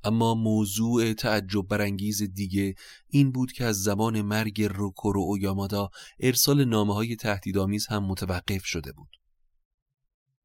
اما 0.04 0.36
موضوع 0.36 1.14
تعجب 1.14 1.62
برانگیز 1.62 2.24
دیگه 2.24 2.76
این 3.08 3.32
بود 3.32 3.52
که 3.52 3.66
از 3.66 3.84
زمان 3.84 4.22
مرگ 4.22 4.64
روکورو 4.64 5.22
اویامادا 5.22 5.90
ارسال 6.20 6.66
نامه 6.66 6.94
های 6.94 7.16
تهدیدآمیز 7.16 7.88
هم 7.88 8.04
متوقف 8.04 8.66
شده 8.66 8.92
بود. 8.92 9.10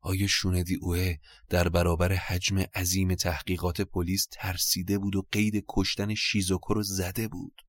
آیا 0.01 0.27
شوندی 0.27 0.75
اوه 0.75 1.15
در 1.49 1.69
برابر 1.69 2.13
حجم 2.13 2.59
عظیم 2.59 3.15
تحقیقات 3.15 3.81
پلیس 3.81 4.29
ترسیده 4.31 4.99
بود 4.99 5.17
و 5.17 5.27
قید 5.33 5.65
کشتن 5.69 6.15
شیزوکو 6.15 6.75
رو 6.75 6.83
زده 6.83 7.29
بود؟ 7.29 7.66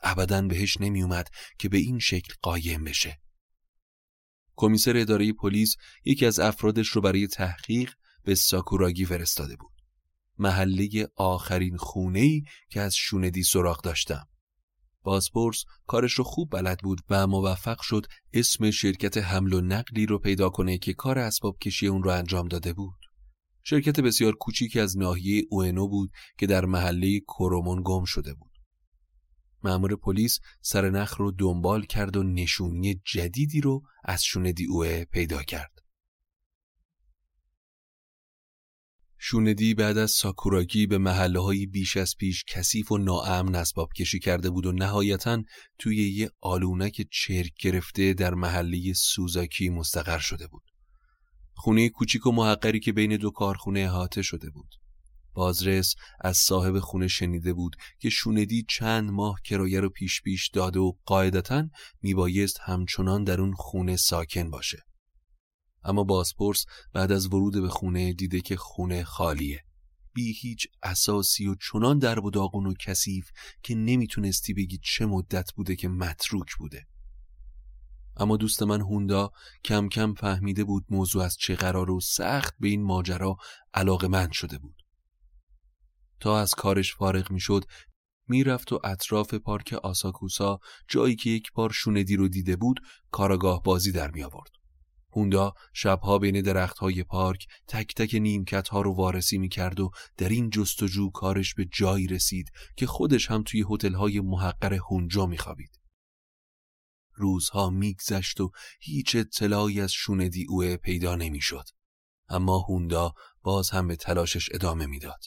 ابدا 0.00 0.42
بهش 0.42 0.80
نمیومد 0.80 1.28
که 1.58 1.68
به 1.68 1.78
این 1.78 1.98
شکل 1.98 2.34
قایم 2.42 2.84
بشه. 2.84 3.20
کمیسر 4.56 4.96
اداره 4.96 5.32
پلیس 5.32 5.76
یکی 6.04 6.26
از 6.26 6.38
افرادش 6.40 6.88
رو 6.88 7.00
برای 7.00 7.26
تحقیق 7.26 7.92
به 8.24 8.34
ساکوراگی 8.34 9.04
فرستاده 9.04 9.56
بود. 9.56 9.72
محله 10.38 11.08
آخرین 11.16 11.76
خونه‌ای 11.76 12.42
که 12.70 12.80
از 12.80 12.94
شوندی 12.94 13.42
سراغ 13.42 13.82
داشتم. 13.82 14.28
بازپرس 15.02 15.64
کارش 15.86 16.12
رو 16.12 16.24
خوب 16.24 16.50
بلد 16.52 16.78
بود 16.82 17.00
و 17.10 17.26
موفق 17.26 17.80
شد 17.80 18.06
اسم 18.32 18.70
شرکت 18.70 19.16
حمل 19.16 19.52
و 19.52 19.60
نقلی 19.60 20.06
رو 20.06 20.18
پیدا 20.18 20.50
کنه 20.50 20.78
که 20.78 20.94
کار 20.94 21.18
اسباب 21.18 21.58
کشی 21.58 21.86
اون 21.86 22.02
رو 22.02 22.10
انجام 22.10 22.48
داده 22.48 22.72
بود. 22.72 22.98
شرکت 23.62 24.00
بسیار 24.00 24.32
کوچیکی 24.32 24.80
از 24.80 24.98
ناحیه 24.98 25.42
اوئنو 25.50 25.88
بود 25.88 26.10
که 26.38 26.46
در 26.46 26.64
محله 26.64 27.20
کرومون 27.20 27.82
گم 27.84 28.04
شده 28.04 28.34
بود. 28.34 28.45
مأمور 29.66 29.96
پلیس 29.96 30.38
سر 30.60 30.90
نخ 30.90 31.16
رو 31.16 31.32
دنبال 31.32 31.82
کرد 31.82 32.16
و 32.16 32.22
نشونی 32.22 33.00
جدیدی 33.04 33.60
رو 33.60 33.82
از 34.04 34.24
شوندی 34.24 34.66
اوه 34.66 35.04
پیدا 35.04 35.42
کرد. 35.42 35.72
شوندی 39.18 39.74
بعد 39.74 39.98
از 39.98 40.10
ساکوراگی 40.10 40.86
به 40.86 40.98
محله 40.98 41.40
های 41.40 41.66
بیش 41.66 41.96
از 41.96 42.14
پیش 42.18 42.44
کثیف 42.48 42.92
و 42.92 42.98
ناامن 42.98 43.54
اسباب 43.54 43.92
کشی 43.92 44.18
کرده 44.18 44.50
بود 44.50 44.66
و 44.66 44.72
نهایتا 44.72 45.42
توی 45.78 45.96
یه 45.96 46.30
آلونک 46.40 47.06
چرک 47.12 47.52
گرفته 47.60 48.14
در 48.14 48.34
محله 48.34 48.92
سوزاکی 48.92 49.68
مستقر 49.68 50.18
شده 50.18 50.46
بود. 50.46 50.62
خونه 51.54 51.88
کوچیک 51.88 52.26
و 52.26 52.32
محقری 52.32 52.80
که 52.80 52.92
بین 52.92 53.16
دو 53.16 53.30
کارخونه 53.30 53.80
احاطه 53.80 54.22
شده 54.22 54.50
بود. 54.50 54.85
بازرس 55.36 55.94
از 56.20 56.36
صاحب 56.36 56.78
خونه 56.78 57.08
شنیده 57.08 57.52
بود 57.52 57.76
که 57.98 58.10
شوندی 58.10 58.66
چند 58.68 59.10
ماه 59.10 59.40
کرایه 59.44 59.80
رو 59.80 59.88
پیش 59.88 60.22
پیش 60.22 60.48
داده 60.48 60.80
و 60.80 60.92
قاعدتا 61.04 61.68
میبایست 62.02 62.60
همچنان 62.60 63.24
در 63.24 63.40
اون 63.40 63.52
خونه 63.52 63.96
ساکن 63.96 64.50
باشه. 64.50 64.84
اما 65.84 66.04
بازپرس 66.04 66.64
بعد 66.92 67.12
از 67.12 67.26
ورود 67.26 67.54
به 67.54 67.68
خونه 67.68 68.12
دیده 68.12 68.40
که 68.40 68.56
خونه 68.56 69.04
خالیه. 69.04 69.64
بی 70.14 70.32
هیچ 70.32 70.66
اساسی 70.82 71.48
و 71.48 71.54
چنان 71.54 71.98
در 71.98 72.20
و 72.20 72.30
داغون 72.30 72.66
و 72.66 72.74
کثیف 72.80 73.30
که 73.62 73.74
نمی‌تونستی 73.74 74.54
بگی 74.54 74.78
چه 74.82 75.06
مدت 75.06 75.52
بوده 75.52 75.76
که 75.76 75.88
متروک 75.88 76.54
بوده. 76.58 76.86
اما 78.16 78.36
دوست 78.36 78.62
من 78.62 78.80
هوندا 78.80 79.32
کم 79.64 79.88
کم 79.88 80.14
فهمیده 80.14 80.64
بود 80.64 80.86
موضوع 80.90 81.24
از 81.24 81.36
چه 81.36 81.54
قرار 81.54 81.90
و 81.90 82.00
سخت 82.00 82.54
به 82.60 82.68
این 82.68 82.82
ماجرا 82.82 83.36
علاقه 83.74 84.28
شده 84.32 84.58
بود. 84.58 84.85
تا 86.20 86.40
از 86.40 86.54
کارش 86.54 86.94
فارغ 86.94 87.30
می‌شد 87.30 87.64
می‌رفت 88.28 88.72
و 88.72 88.80
اطراف 88.84 89.34
پارک 89.34 89.72
آساکوسا 89.72 90.58
جایی 90.88 91.16
که 91.16 91.30
یک 91.30 91.52
بار 91.52 91.70
شوندی 91.70 92.16
رو 92.16 92.28
دیده 92.28 92.56
بود 92.56 92.80
کاراگاه 93.10 93.62
بازی 93.62 93.92
در 93.92 94.10
می 94.10 94.22
آورد. 94.22 94.50
هوندا 95.16 95.54
شبها 95.72 96.18
بین 96.18 96.42
درختهای 96.42 97.02
پارک 97.02 97.46
تک 97.68 97.94
تک 97.94 98.14
نیمکت 98.14 98.68
ها 98.68 98.80
رو 98.80 98.94
وارسی 98.94 99.38
می 99.38 99.48
کرد 99.48 99.80
و 99.80 99.90
در 100.16 100.28
این 100.28 100.50
جستجو 100.50 101.10
کارش 101.10 101.54
به 101.54 101.68
جایی 101.72 102.06
رسید 102.06 102.50
که 102.76 102.86
خودش 102.86 103.30
هم 103.30 103.42
توی 103.42 103.64
هتل 103.70 103.94
های 103.94 104.20
محقر 104.20 104.74
هونجا 104.74 105.26
می 105.26 105.38
خوابید. 105.38 105.80
روزها 107.14 107.70
میگذشت 107.70 108.40
و 108.40 108.50
هیچ 108.80 109.16
اطلاعی 109.16 109.80
از 109.80 109.92
شوندی 109.92 110.46
اوه 110.48 110.76
پیدا 110.76 111.16
نمی‌شد. 111.16 111.64
اما 112.28 112.58
هوندا 112.58 113.12
باز 113.42 113.70
هم 113.70 113.88
به 113.88 113.96
تلاشش 113.96 114.48
ادامه 114.52 114.86
می‌داد. 114.86 115.20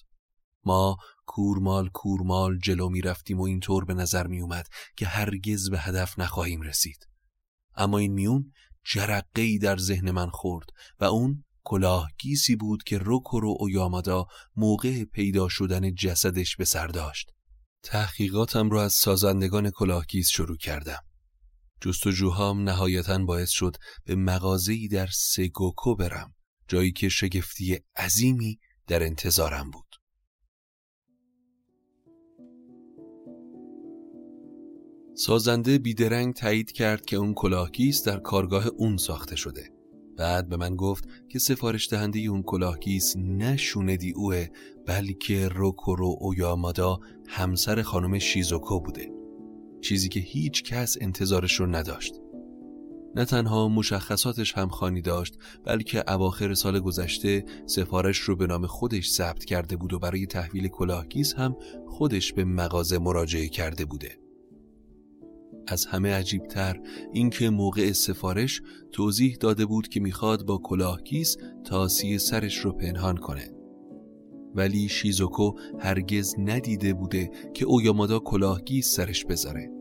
ما 0.64 0.98
کورمال 1.26 1.90
کورمال 1.90 2.58
جلو 2.58 2.90
می 2.90 3.02
رفتیم 3.02 3.40
و 3.40 3.44
اینطور 3.44 3.86
به 3.86 3.94
نظر 3.94 4.28
می 4.28 4.42
اومد 4.42 4.68
که 4.98 5.06
هرگز 5.06 5.70
به 5.70 5.80
هدف 5.80 6.20
نخواهیم 6.20 6.62
رسید. 6.62 7.08
اما 7.76 7.98
این 7.98 8.14
میون 8.14 8.52
جرقه 8.86 9.58
در 9.58 9.78
ذهن 9.78 10.12
من 10.12 10.30
خورد 10.30 10.70
و 11.00 11.06
اون 11.06 11.44
کلاهگیسی 11.64 12.56
بود 12.56 12.84
که 12.84 12.98
روکورو 12.98 13.58
اویامادا 13.62 14.26
موقع 14.56 15.04
پیدا 15.04 15.50
شدن 15.50 15.94
جسدش 15.94 16.56
به 16.56 16.66
سر 16.66 16.88
داشت. 16.88 17.32
تحقیقاتم 17.84 18.70
رو 18.70 18.78
از 18.78 18.94
سازندگان 18.94 19.72
کلاهگیس 19.72 20.30
شروع 20.30 20.58
کردم. 20.58 21.04
جستجوهام 21.82 22.70
نهایتا 22.70 23.18
باعث 23.18 23.50
شد 23.50 23.76
به 24.06 24.16
مغازه‌ای 24.16 24.88
در 24.88 25.08
سگوکو 25.14 25.96
برم 25.96 26.34
جایی 26.68 26.92
که 26.92 27.10
شگفتی 27.10 27.80
عظیمی 27.96 28.60
در 28.88 29.04
انتظارم 29.04 29.72
بود. 29.72 29.89
سازنده 35.20 35.78
بیدرنگ 35.78 36.34
تایید 36.34 36.72
کرد 36.72 37.06
که 37.06 37.16
اون 37.18 37.34
کلاهگیس 37.34 38.04
در 38.04 38.20
کارگاه 38.20 38.68
اون 38.68 38.98
ساخته 38.98 39.36
شده. 39.36 39.70
بعد 40.18 40.50
به 40.50 40.58
من 40.58 40.76
گفت 40.76 41.08
که 41.30 41.40
سفارش 41.40 41.90
دهنده 41.90 42.20
اون 42.20 42.44
کلاهگیس 42.44 43.14
نه 43.18 43.58
شوندی 43.58 44.12
اوه 44.12 44.48
بلکه 44.86 45.48
روکورو 45.48 46.18
اویامادا 46.20 47.00
همسر 47.28 47.82
خانم 47.82 48.20
شیزوکو 48.20 48.80
بوده. 48.80 49.12
چیزی 49.82 50.10
که 50.10 50.20
هیچ 50.20 50.64
کس 50.64 50.98
انتظارش 51.02 51.60
رو 51.60 51.66
نداشت. 51.66 52.14
نه 53.16 53.26
تنها 53.26 53.68
مشخصاتش 53.68 54.58
همخوانی 54.58 55.02
داشت 55.02 55.38
بلکه 55.66 56.12
اواخر 56.12 56.54
سال 56.54 56.80
گذشته 56.80 57.46
سفارش 57.66 58.18
رو 58.18 58.36
به 58.36 58.48
نام 58.48 58.66
خودش 58.66 59.10
ثبت 59.10 59.46
کرده 59.46 59.76
بود 59.78 59.94
و 59.94 60.00
برای 60.00 60.26
تحویل 60.26 60.68
کلاهگیس 60.68 61.34
هم 61.34 61.56
خودش 61.88 62.34
به 62.34 62.44
مغازه 62.44 62.98
مراجعه 62.98 63.48
کرده 63.48 63.86
بوده. 63.86 64.29
از 65.70 65.86
همه 65.86 66.14
عجیبتر 66.14 66.80
اینکه 67.14 67.50
موقع 67.50 67.92
سفارش 67.92 68.62
توضیح 68.92 69.38
داده 69.40 69.66
بود 69.66 69.88
که 69.88 70.00
می‌خواد 70.00 70.46
با 70.46 70.58
کلاهگیس 70.58 71.38
تاسی 71.64 72.18
سرش 72.18 72.58
رو 72.58 72.72
پنهان 72.72 73.18
کنه. 73.18 73.52
ولی 74.56 74.88
شیزوکو 74.90 75.52
هرگز 75.80 76.36
ندیده 76.40 76.94
بوده 76.94 77.32
که 77.54 77.66
اویامادا 77.66 78.20
کلاهگیس 78.20 78.96
سرش 78.96 79.26
بذاره. 79.26 79.72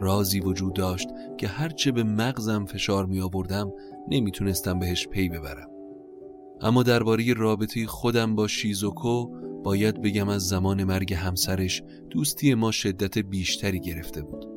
رازی 0.00 0.40
وجود 0.40 0.74
داشت 0.74 1.08
که 1.38 1.48
هرچه 1.48 1.92
به 1.92 2.02
مغزم 2.02 2.64
فشار 2.64 3.06
می 3.06 3.20
آوردم 3.20 3.72
نمی‌تونستم 4.08 4.78
بهش 4.78 5.08
پی 5.08 5.28
ببرم. 5.28 5.68
اما 6.60 6.82
درباره 6.82 7.32
رابطه 7.32 7.86
خودم 7.86 8.34
با 8.34 8.48
شیزوکو 8.48 9.26
باید 9.62 10.02
بگم 10.02 10.28
از 10.28 10.48
زمان 10.48 10.84
مرگ 10.84 11.14
همسرش 11.14 11.82
دوستی 12.10 12.54
ما 12.54 12.70
شدت 12.70 13.18
بیشتری 13.18 13.80
گرفته 13.80 14.22
بود. 14.22 14.53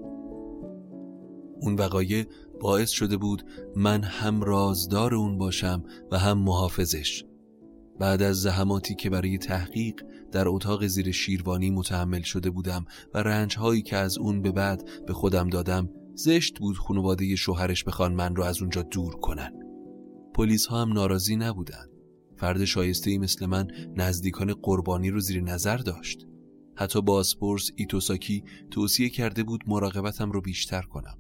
اون 1.62 1.76
وقایع 1.76 2.26
باعث 2.60 2.90
شده 2.90 3.18
بود 3.18 3.44
من 3.76 4.04
هم 4.04 4.42
رازدار 4.42 5.16
اون 5.16 5.38
باشم 5.38 5.84
و 6.12 6.18
هم 6.18 6.38
محافظش. 6.38 7.24
بعد 8.00 8.22
از 8.22 8.42
زحماتی 8.42 8.96
که 8.96 9.10
برای 9.10 9.38
تحقیق 9.38 10.02
در 10.32 10.48
اتاق 10.48 10.88
زیر 10.88 11.12
شیروانی 11.12 11.70
متحمل 11.70 12.22
شده 12.22 12.50
بودم 12.50 12.86
و 13.14 13.18
رنجهایی 13.18 13.82
که 13.82 13.98
از 13.98 14.18
اون 14.18 14.42
به 14.42 14.52
بعد 14.52 14.90
به 15.08 15.14
خودم 15.14 15.50
دادم 15.50 15.90
زشت 16.16 16.60
بود 16.60 16.78
خانواده 16.78 17.36
شوهرش 17.36 17.84
بخوان 17.84 18.14
من 18.14 18.36
رو 18.36 18.44
از 18.44 18.62
اونجا 18.62 18.82
دور 18.82 19.16
کنن. 19.16 19.54
پلیس 20.36 20.66
ها 20.66 20.82
هم 20.82 20.94
ناراضی 20.94 21.36
نبودن. 21.36 21.86
فرد 22.38 22.66
شایسته 22.66 23.12
ای 23.12 23.18
مثل 23.18 23.46
من 23.46 23.68
نزدیکان 23.96 24.54
قربانی 24.54 25.10
رو 25.10 25.20
زیر 25.20 25.42
نظر 25.42 25.78
داشت. 25.78 26.26
حتی 26.76 27.02
بازپرس 27.02 27.72
ایتوساکی 27.76 28.44
توصیه 28.72 29.10
کرده 29.10 29.44
بود 29.44 29.64
مراقبتم 29.68 30.32
رو 30.32 30.42
بیشتر 30.42 30.82
کنم. 30.82 31.18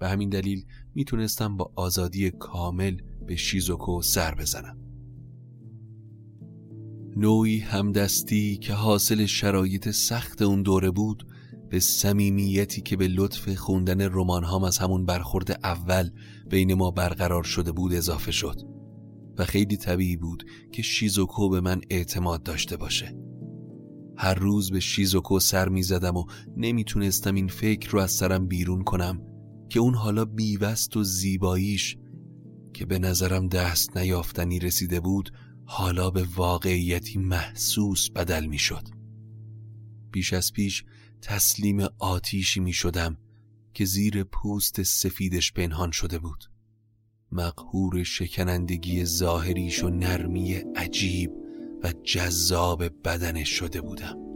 به 0.00 0.08
همین 0.08 0.28
دلیل 0.28 0.64
می‌تونستم 0.94 1.56
با 1.56 1.72
آزادی 1.76 2.30
کامل 2.30 2.96
به 3.26 3.36
شیزوکو 3.36 4.02
سر 4.02 4.34
بزنم. 4.34 4.78
نوعی 7.16 7.58
همدستی 7.58 8.56
که 8.56 8.72
حاصل 8.72 9.26
شرایط 9.26 9.90
سخت 9.90 10.42
اون 10.42 10.62
دوره 10.62 10.90
بود 10.90 11.26
به 11.70 11.80
صمیمیتی 11.80 12.80
که 12.80 12.96
به 12.96 13.08
لطف 13.08 13.54
خوندن 13.54 14.00
رمان 14.00 14.44
هام 14.44 14.64
از 14.64 14.78
همون 14.78 15.06
برخورد 15.06 15.50
اول 15.64 16.10
بین 16.50 16.74
ما 16.74 16.90
برقرار 16.90 17.42
شده 17.42 17.72
بود 17.72 17.92
اضافه 17.92 18.30
شد. 18.30 18.60
و 19.38 19.44
خیلی 19.44 19.76
طبیعی 19.76 20.16
بود 20.16 20.44
که 20.72 20.82
شیزوکو 20.82 21.48
به 21.48 21.60
من 21.60 21.80
اعتماد 21.90 22.42
داشته 22.42 22.76
باشه. 22.76 23.16
هر 24.16 24.34
روز 24.34 24.70
به 24.70 24.80
شیزوکو 24.80 25.40
سر 25.40 25.68
می 25.68 25.82
زدم 25.82 26.16
و 26.16 26.24
نمی‌تونستم 26.56 27.34
این 27.34 27.48
فکر 27.48 27.90
رو 27.90 27.98
از 27.98 28.10
سرم 28.10 28.46
بیرون 28.46 28.84
کنم. 28.84 29.29
که 29.70 29.80
اون 29.80 29.94
حالا 29.94 30.24
بیوست 30.24 30.96
و 30.96 31.04
زیباییش 31.04 31.96
که 32.74 32.86
به 32.86 32.98
نظرم 32.98 33.48
دست 33.48 33.96
نیافتنی 33.96 34.58
رسیده 34.58 35.00
بود 35.00 35.32
حالا 35.64 36.10
به 36.10 36.26
واقعیتی 36.36 37.18
محسوس 37.18 38.10
بدل 38.10 38.46
می 38.46 38.58
شد. 38.58 38.88
بیش 40.12 40.32
از 40.32 40.52
پیش 40.52 40.84
تسلیم 41.22 41.80
آتیشی 41.98 42.60
می 42.60 42.72
شدم 42.72 43.16
که 43.74 43.84
زیر 43.84 44.24
پوست 44.24 44.82
سفیدش 44.82 45.52
پنهان 45.52 45.90
شده 45.90 46.18
بود. 46.18 46.44
مقهور 47.32 48.02
شکنندگی 48.02 49.04
ظاهریش 49.04 49.84
و 49.84 49.90
نرمی 49.90 50.54
عجیب 50.54 51.30
و 51.82 51.92
جذاب 52.04 52.84
بدنش 53.04 53.48
شده 53.48 53.80
بودم. 53.80 54.29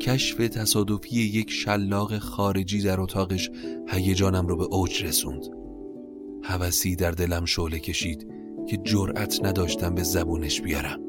کشف 0.00 0.36
تصادفی 0.48 1.16
یک 1.16 1.50
شلاق 1.50 2.18
خارجی 2.18 2.82
در 2.82 3.00
اتاقش 3.00 3.50
هیجانم 3.88 4.46
رو 4.46 4.56
به 4.56 4.64
اوج 4.64 5.04
رسوند. 5.04 5.42
هوسی 6.42 6.96
در 6.96 7.10
دلم 7.10 7.44
شعله 7.44 7.78
کشید 7.78 8.26
که 8.68 8.76
جرأت 8.76 9.44
نداشتم 9.44 9.94
به 9.94 10.02
زبونش 10.02 10.60
بیارم 10.60 11.00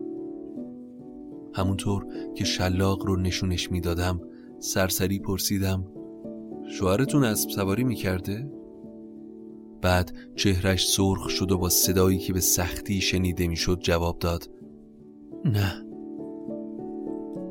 همونطور 1.54 2.06
که 2.36 2.46
شلاق 2.46 3.06
رو 3.06 3.16
نشونش 3.16 3.72
می‌دادم 3.72 4.22
سرسری 4.60 5.20
پرسیدم 5.20 5.88
شوهرتون 6.72 7.24
اسب 7.24 7.50
سواری 7.50 7.84
می‌کرده؟ 7.84 8.52
بعد 9.82 10.12
چهرش 10.36 10.88
سرخ 10.88 11.30
شد 11.30 11.52
و 11.52 11.58
با 11.58 11.70
صدایی 11.70 12.18
که 12.18 12.34
به 12.34 12.40
سختی 12.40 13.02
شنیده 13.02 13.48
می‌شد 13.48 13.80
جواب 13.82 14.20
داد 14.20 14.50
نه 15.46 15.89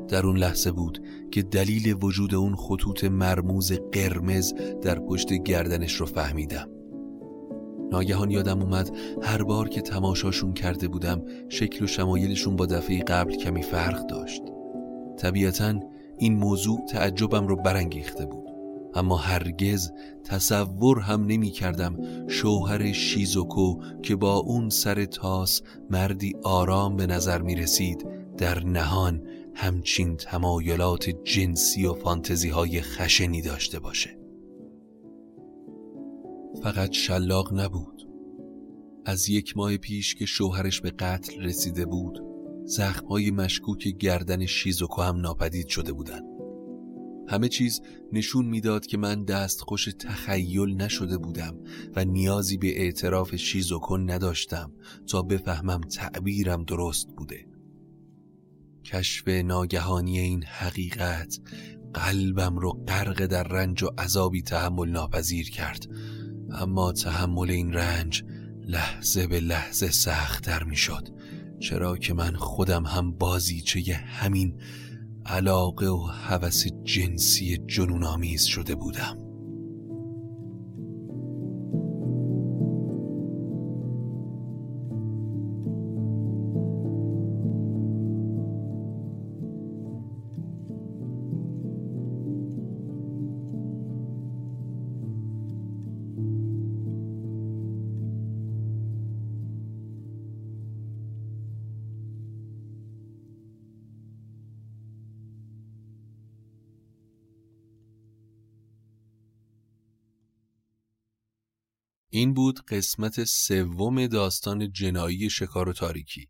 در 0.09 0.25
اون 0.25 0.37
لحظه 0.37 0.71
بود 0.71 1.03
که 1.31 1.41
دلیل 1.41 1.97
وجود 2.01 2.35
اون 2.35 2.55
خطوط 2.55 3.03
مرموز 3.03 3.71
قرمز 3.91 4.53
در 4.81 4.99
پشت 4.99 5.33
گردنش 5.33 5.93
رو 5.93 6.05
فهمیدم. 6.05 6.69
ناگهان 7.91 8.31
یادم 8.31 8.61
اومد 8.61 8.97
هر 9.21 9.43
بار 9.43 9.69
که 9.69 9.81
تماشاشون 9.81 10.53
کرده 10.53 10.87
بودم 10.87 11.21
شکل 11.49 11.85
و 11.85 11.87
شمایلشون 11.87 12.55
با 12.55 12.65
دفعه 12.65 13.03
قبل 13.03 13.35
کمی 13.35 13.63
فرق 13.63 14.07
داشت. 14.07 14.41
طبیعتا 15.17 15.79
این 16.17 16.35
موضوع 16.35 16.85
تعجبم 16.89 17.47
رو 17.47 17.55
برانگیخته 17.55 18.25
بود. 18.25 18.49
اما 18.93 19.17
هرگز 19.17 19.91
تصور 20.23 20.99
هم 20.99 21.25
نمی 21.25 21.49
کردم 21.49 21.97
شوهر 22.27 22.91
شیزوکو 22.91 23.75
که 24.01 24.15
با 24.15 24.35
اون 24.35 24.69
سر 24.69 25.05
تاس 25.05 25.61
مردی 25.89 26.35
آرام 26.43 26.95
به 26.95 27.07
نظر 27.07 27.41
می 27.41 27.55
رسید 27.55 28.05
در 28.37 28.63
نهان 28.63 29.21
همچین 29.61 30.17
تمایلات 30.17 31.09
جنسی 31.09 31.85
و 31.85 31.93
فانتزی 31.93 32.49
های 32.49 32.81
خشنی 32.81 33.41
داشته 33.41 33.79
باشه. 33.79 34.19
فقط 36.63 36.91
شلاق 36.91 37.53
نبود. 37.53 38.07
از 39.05 39.29
یک 39.29 39.57
ماه 39.57 39.77
پیش 39.77 40.15
که 40.15 40.25
شوهرش 40.25 40.81
به 40.81 40.91
قتل 40.91 41.41
رسیده 41.41 41.85
بود 41.85 42.19
زخمهای 42.65 43.31
مشکوک 43.31 43.87
گردن 43.87 44.45
شیزوکو 44.45 45.01
هم 45.01 45.21
ناپدید 45.21 45.67
شده 45.67 45.93
بودند. 45.93 46.25
همه 47.27 47.47
چیز 47.47 47.81
نشون 48.13 48.45
می‌داد 48.45 48.85
که 48.85 48.97
من 48.97 49.23
دست 49.23 49.61
خوش 49.61 49.89
تخیل 49.99 50.81
نشده 50.81 51.17
بودم 51.17 51.57
و 51.95 52.05
نیازی 52.05 52.57
به 52.57 52.81
اعتراف 52.81 53.35
شیزوکو 53.35 53.97
نداشتم 53.97 54.71
تا 55.07 55.21
بفهمم 55.21 55.81
تعبیرم 55.81 56.63
درست 56.63 57.07
بوده. 57.17 57.58
کشف 58.85 59.27
ناگهانی 59.27 60.19
این 60.19 60.43
حقیقت 60.43 61.39
قلبم 61.93 62.57
رو 62.57 62.71
غرق 62.87 63.25
در 63.25 63.43
رنج 63.43 63.83
و 63.83 63.89
عذابی 63.97 64.41
تحمل 64.41 64.89
ناپذیر 64.89 65.49
کرد. 65.49 65.85
اما 66.51 66.91
تحمل 66.91 67.49
این 67.51 67.73
رنج 67.73 68.23
لحظه 68.67 69.27
به 69.27 69.39
لحظه 69.39 69.91
سختتر 69.91 70.63
می 70.63 70.75
شد 70.75 71.07
چرا 71.59 71.97
که 71.97 72.13
من 72.13 72.35
خودم 72.35 72.85
هم 72.85 73.11
بازیچه 73.11 73.93
همین 73.93 74.61
علاقه 75.25 75.87
و 75.87 76.05
هوس 76.05 76.65
جنسی 76.83 77.57
جنونآمیز 77.67 78.43
شده 78.43 78.75
بودم. 78.75 79.28
این 112.19 112.33
بود 112.33 112.59
قسمت 112.65 113.23
سوم 113.23 114.07
داستان 114.07 114.71
جنایی 114.71 115.29
شکار 115.29 115.69
و 115.69 115.73
تاریکی. 115.73 116.29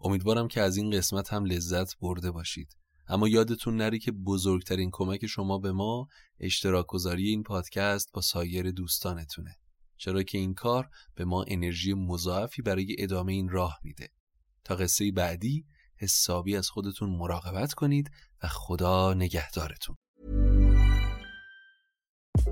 امیدوارم 0.00 0.48
که 0.48 0.60
از 0.60 0.76
این 0.76 0.90
قسمت 0.90 1.32
هم 1.32 1.44
لذت 1.44 1.98
برده 1.98 2.30
باشید. 2.30 2.76
اما 3.08 3.28
یادتون 3.28 3.76
نری 3.76 3.98
که 3.98 4.12
بزرگترین 4.12 4.90
کمک 4.92 5.26
شما 5.26 5.58
به 5.58 5.72
ما 5.72 6.08
اشتراک 6.40 6.86
گذاری 6.86 7.28
این 7.28 7.42
پادکست 7.42 8.12
با 8.12 8.20
سایر 8.20 8.70
دوستانتونه. 8.70 9.56
چرا 9.96 10.22
که 10.22 10.38
این 10.38 10.54
کار 10.54 10.88
به 11.14 11.24
ما 11.24 11.44
انرژی 11.48 11.94
مضاعفی 11.94 12.62
برای 12.62 12.96
ادامه 12.98 13.32
این 13.32 13.48
راه 13.48 13.80
میده. 13.82 14.08
تا 14.64 14.74
قصه 14.74 15.12
بعدی 15.12 15.66
حسابی 15.96 16.56
از 16.56 16.68
خودتون 16.68 17.10
مراقبت 17.10 17.74
کنید 17.74 18.10
و 18.42 18.48
خدا 18.48 19.14
نگهدارتون. 19.14 19.96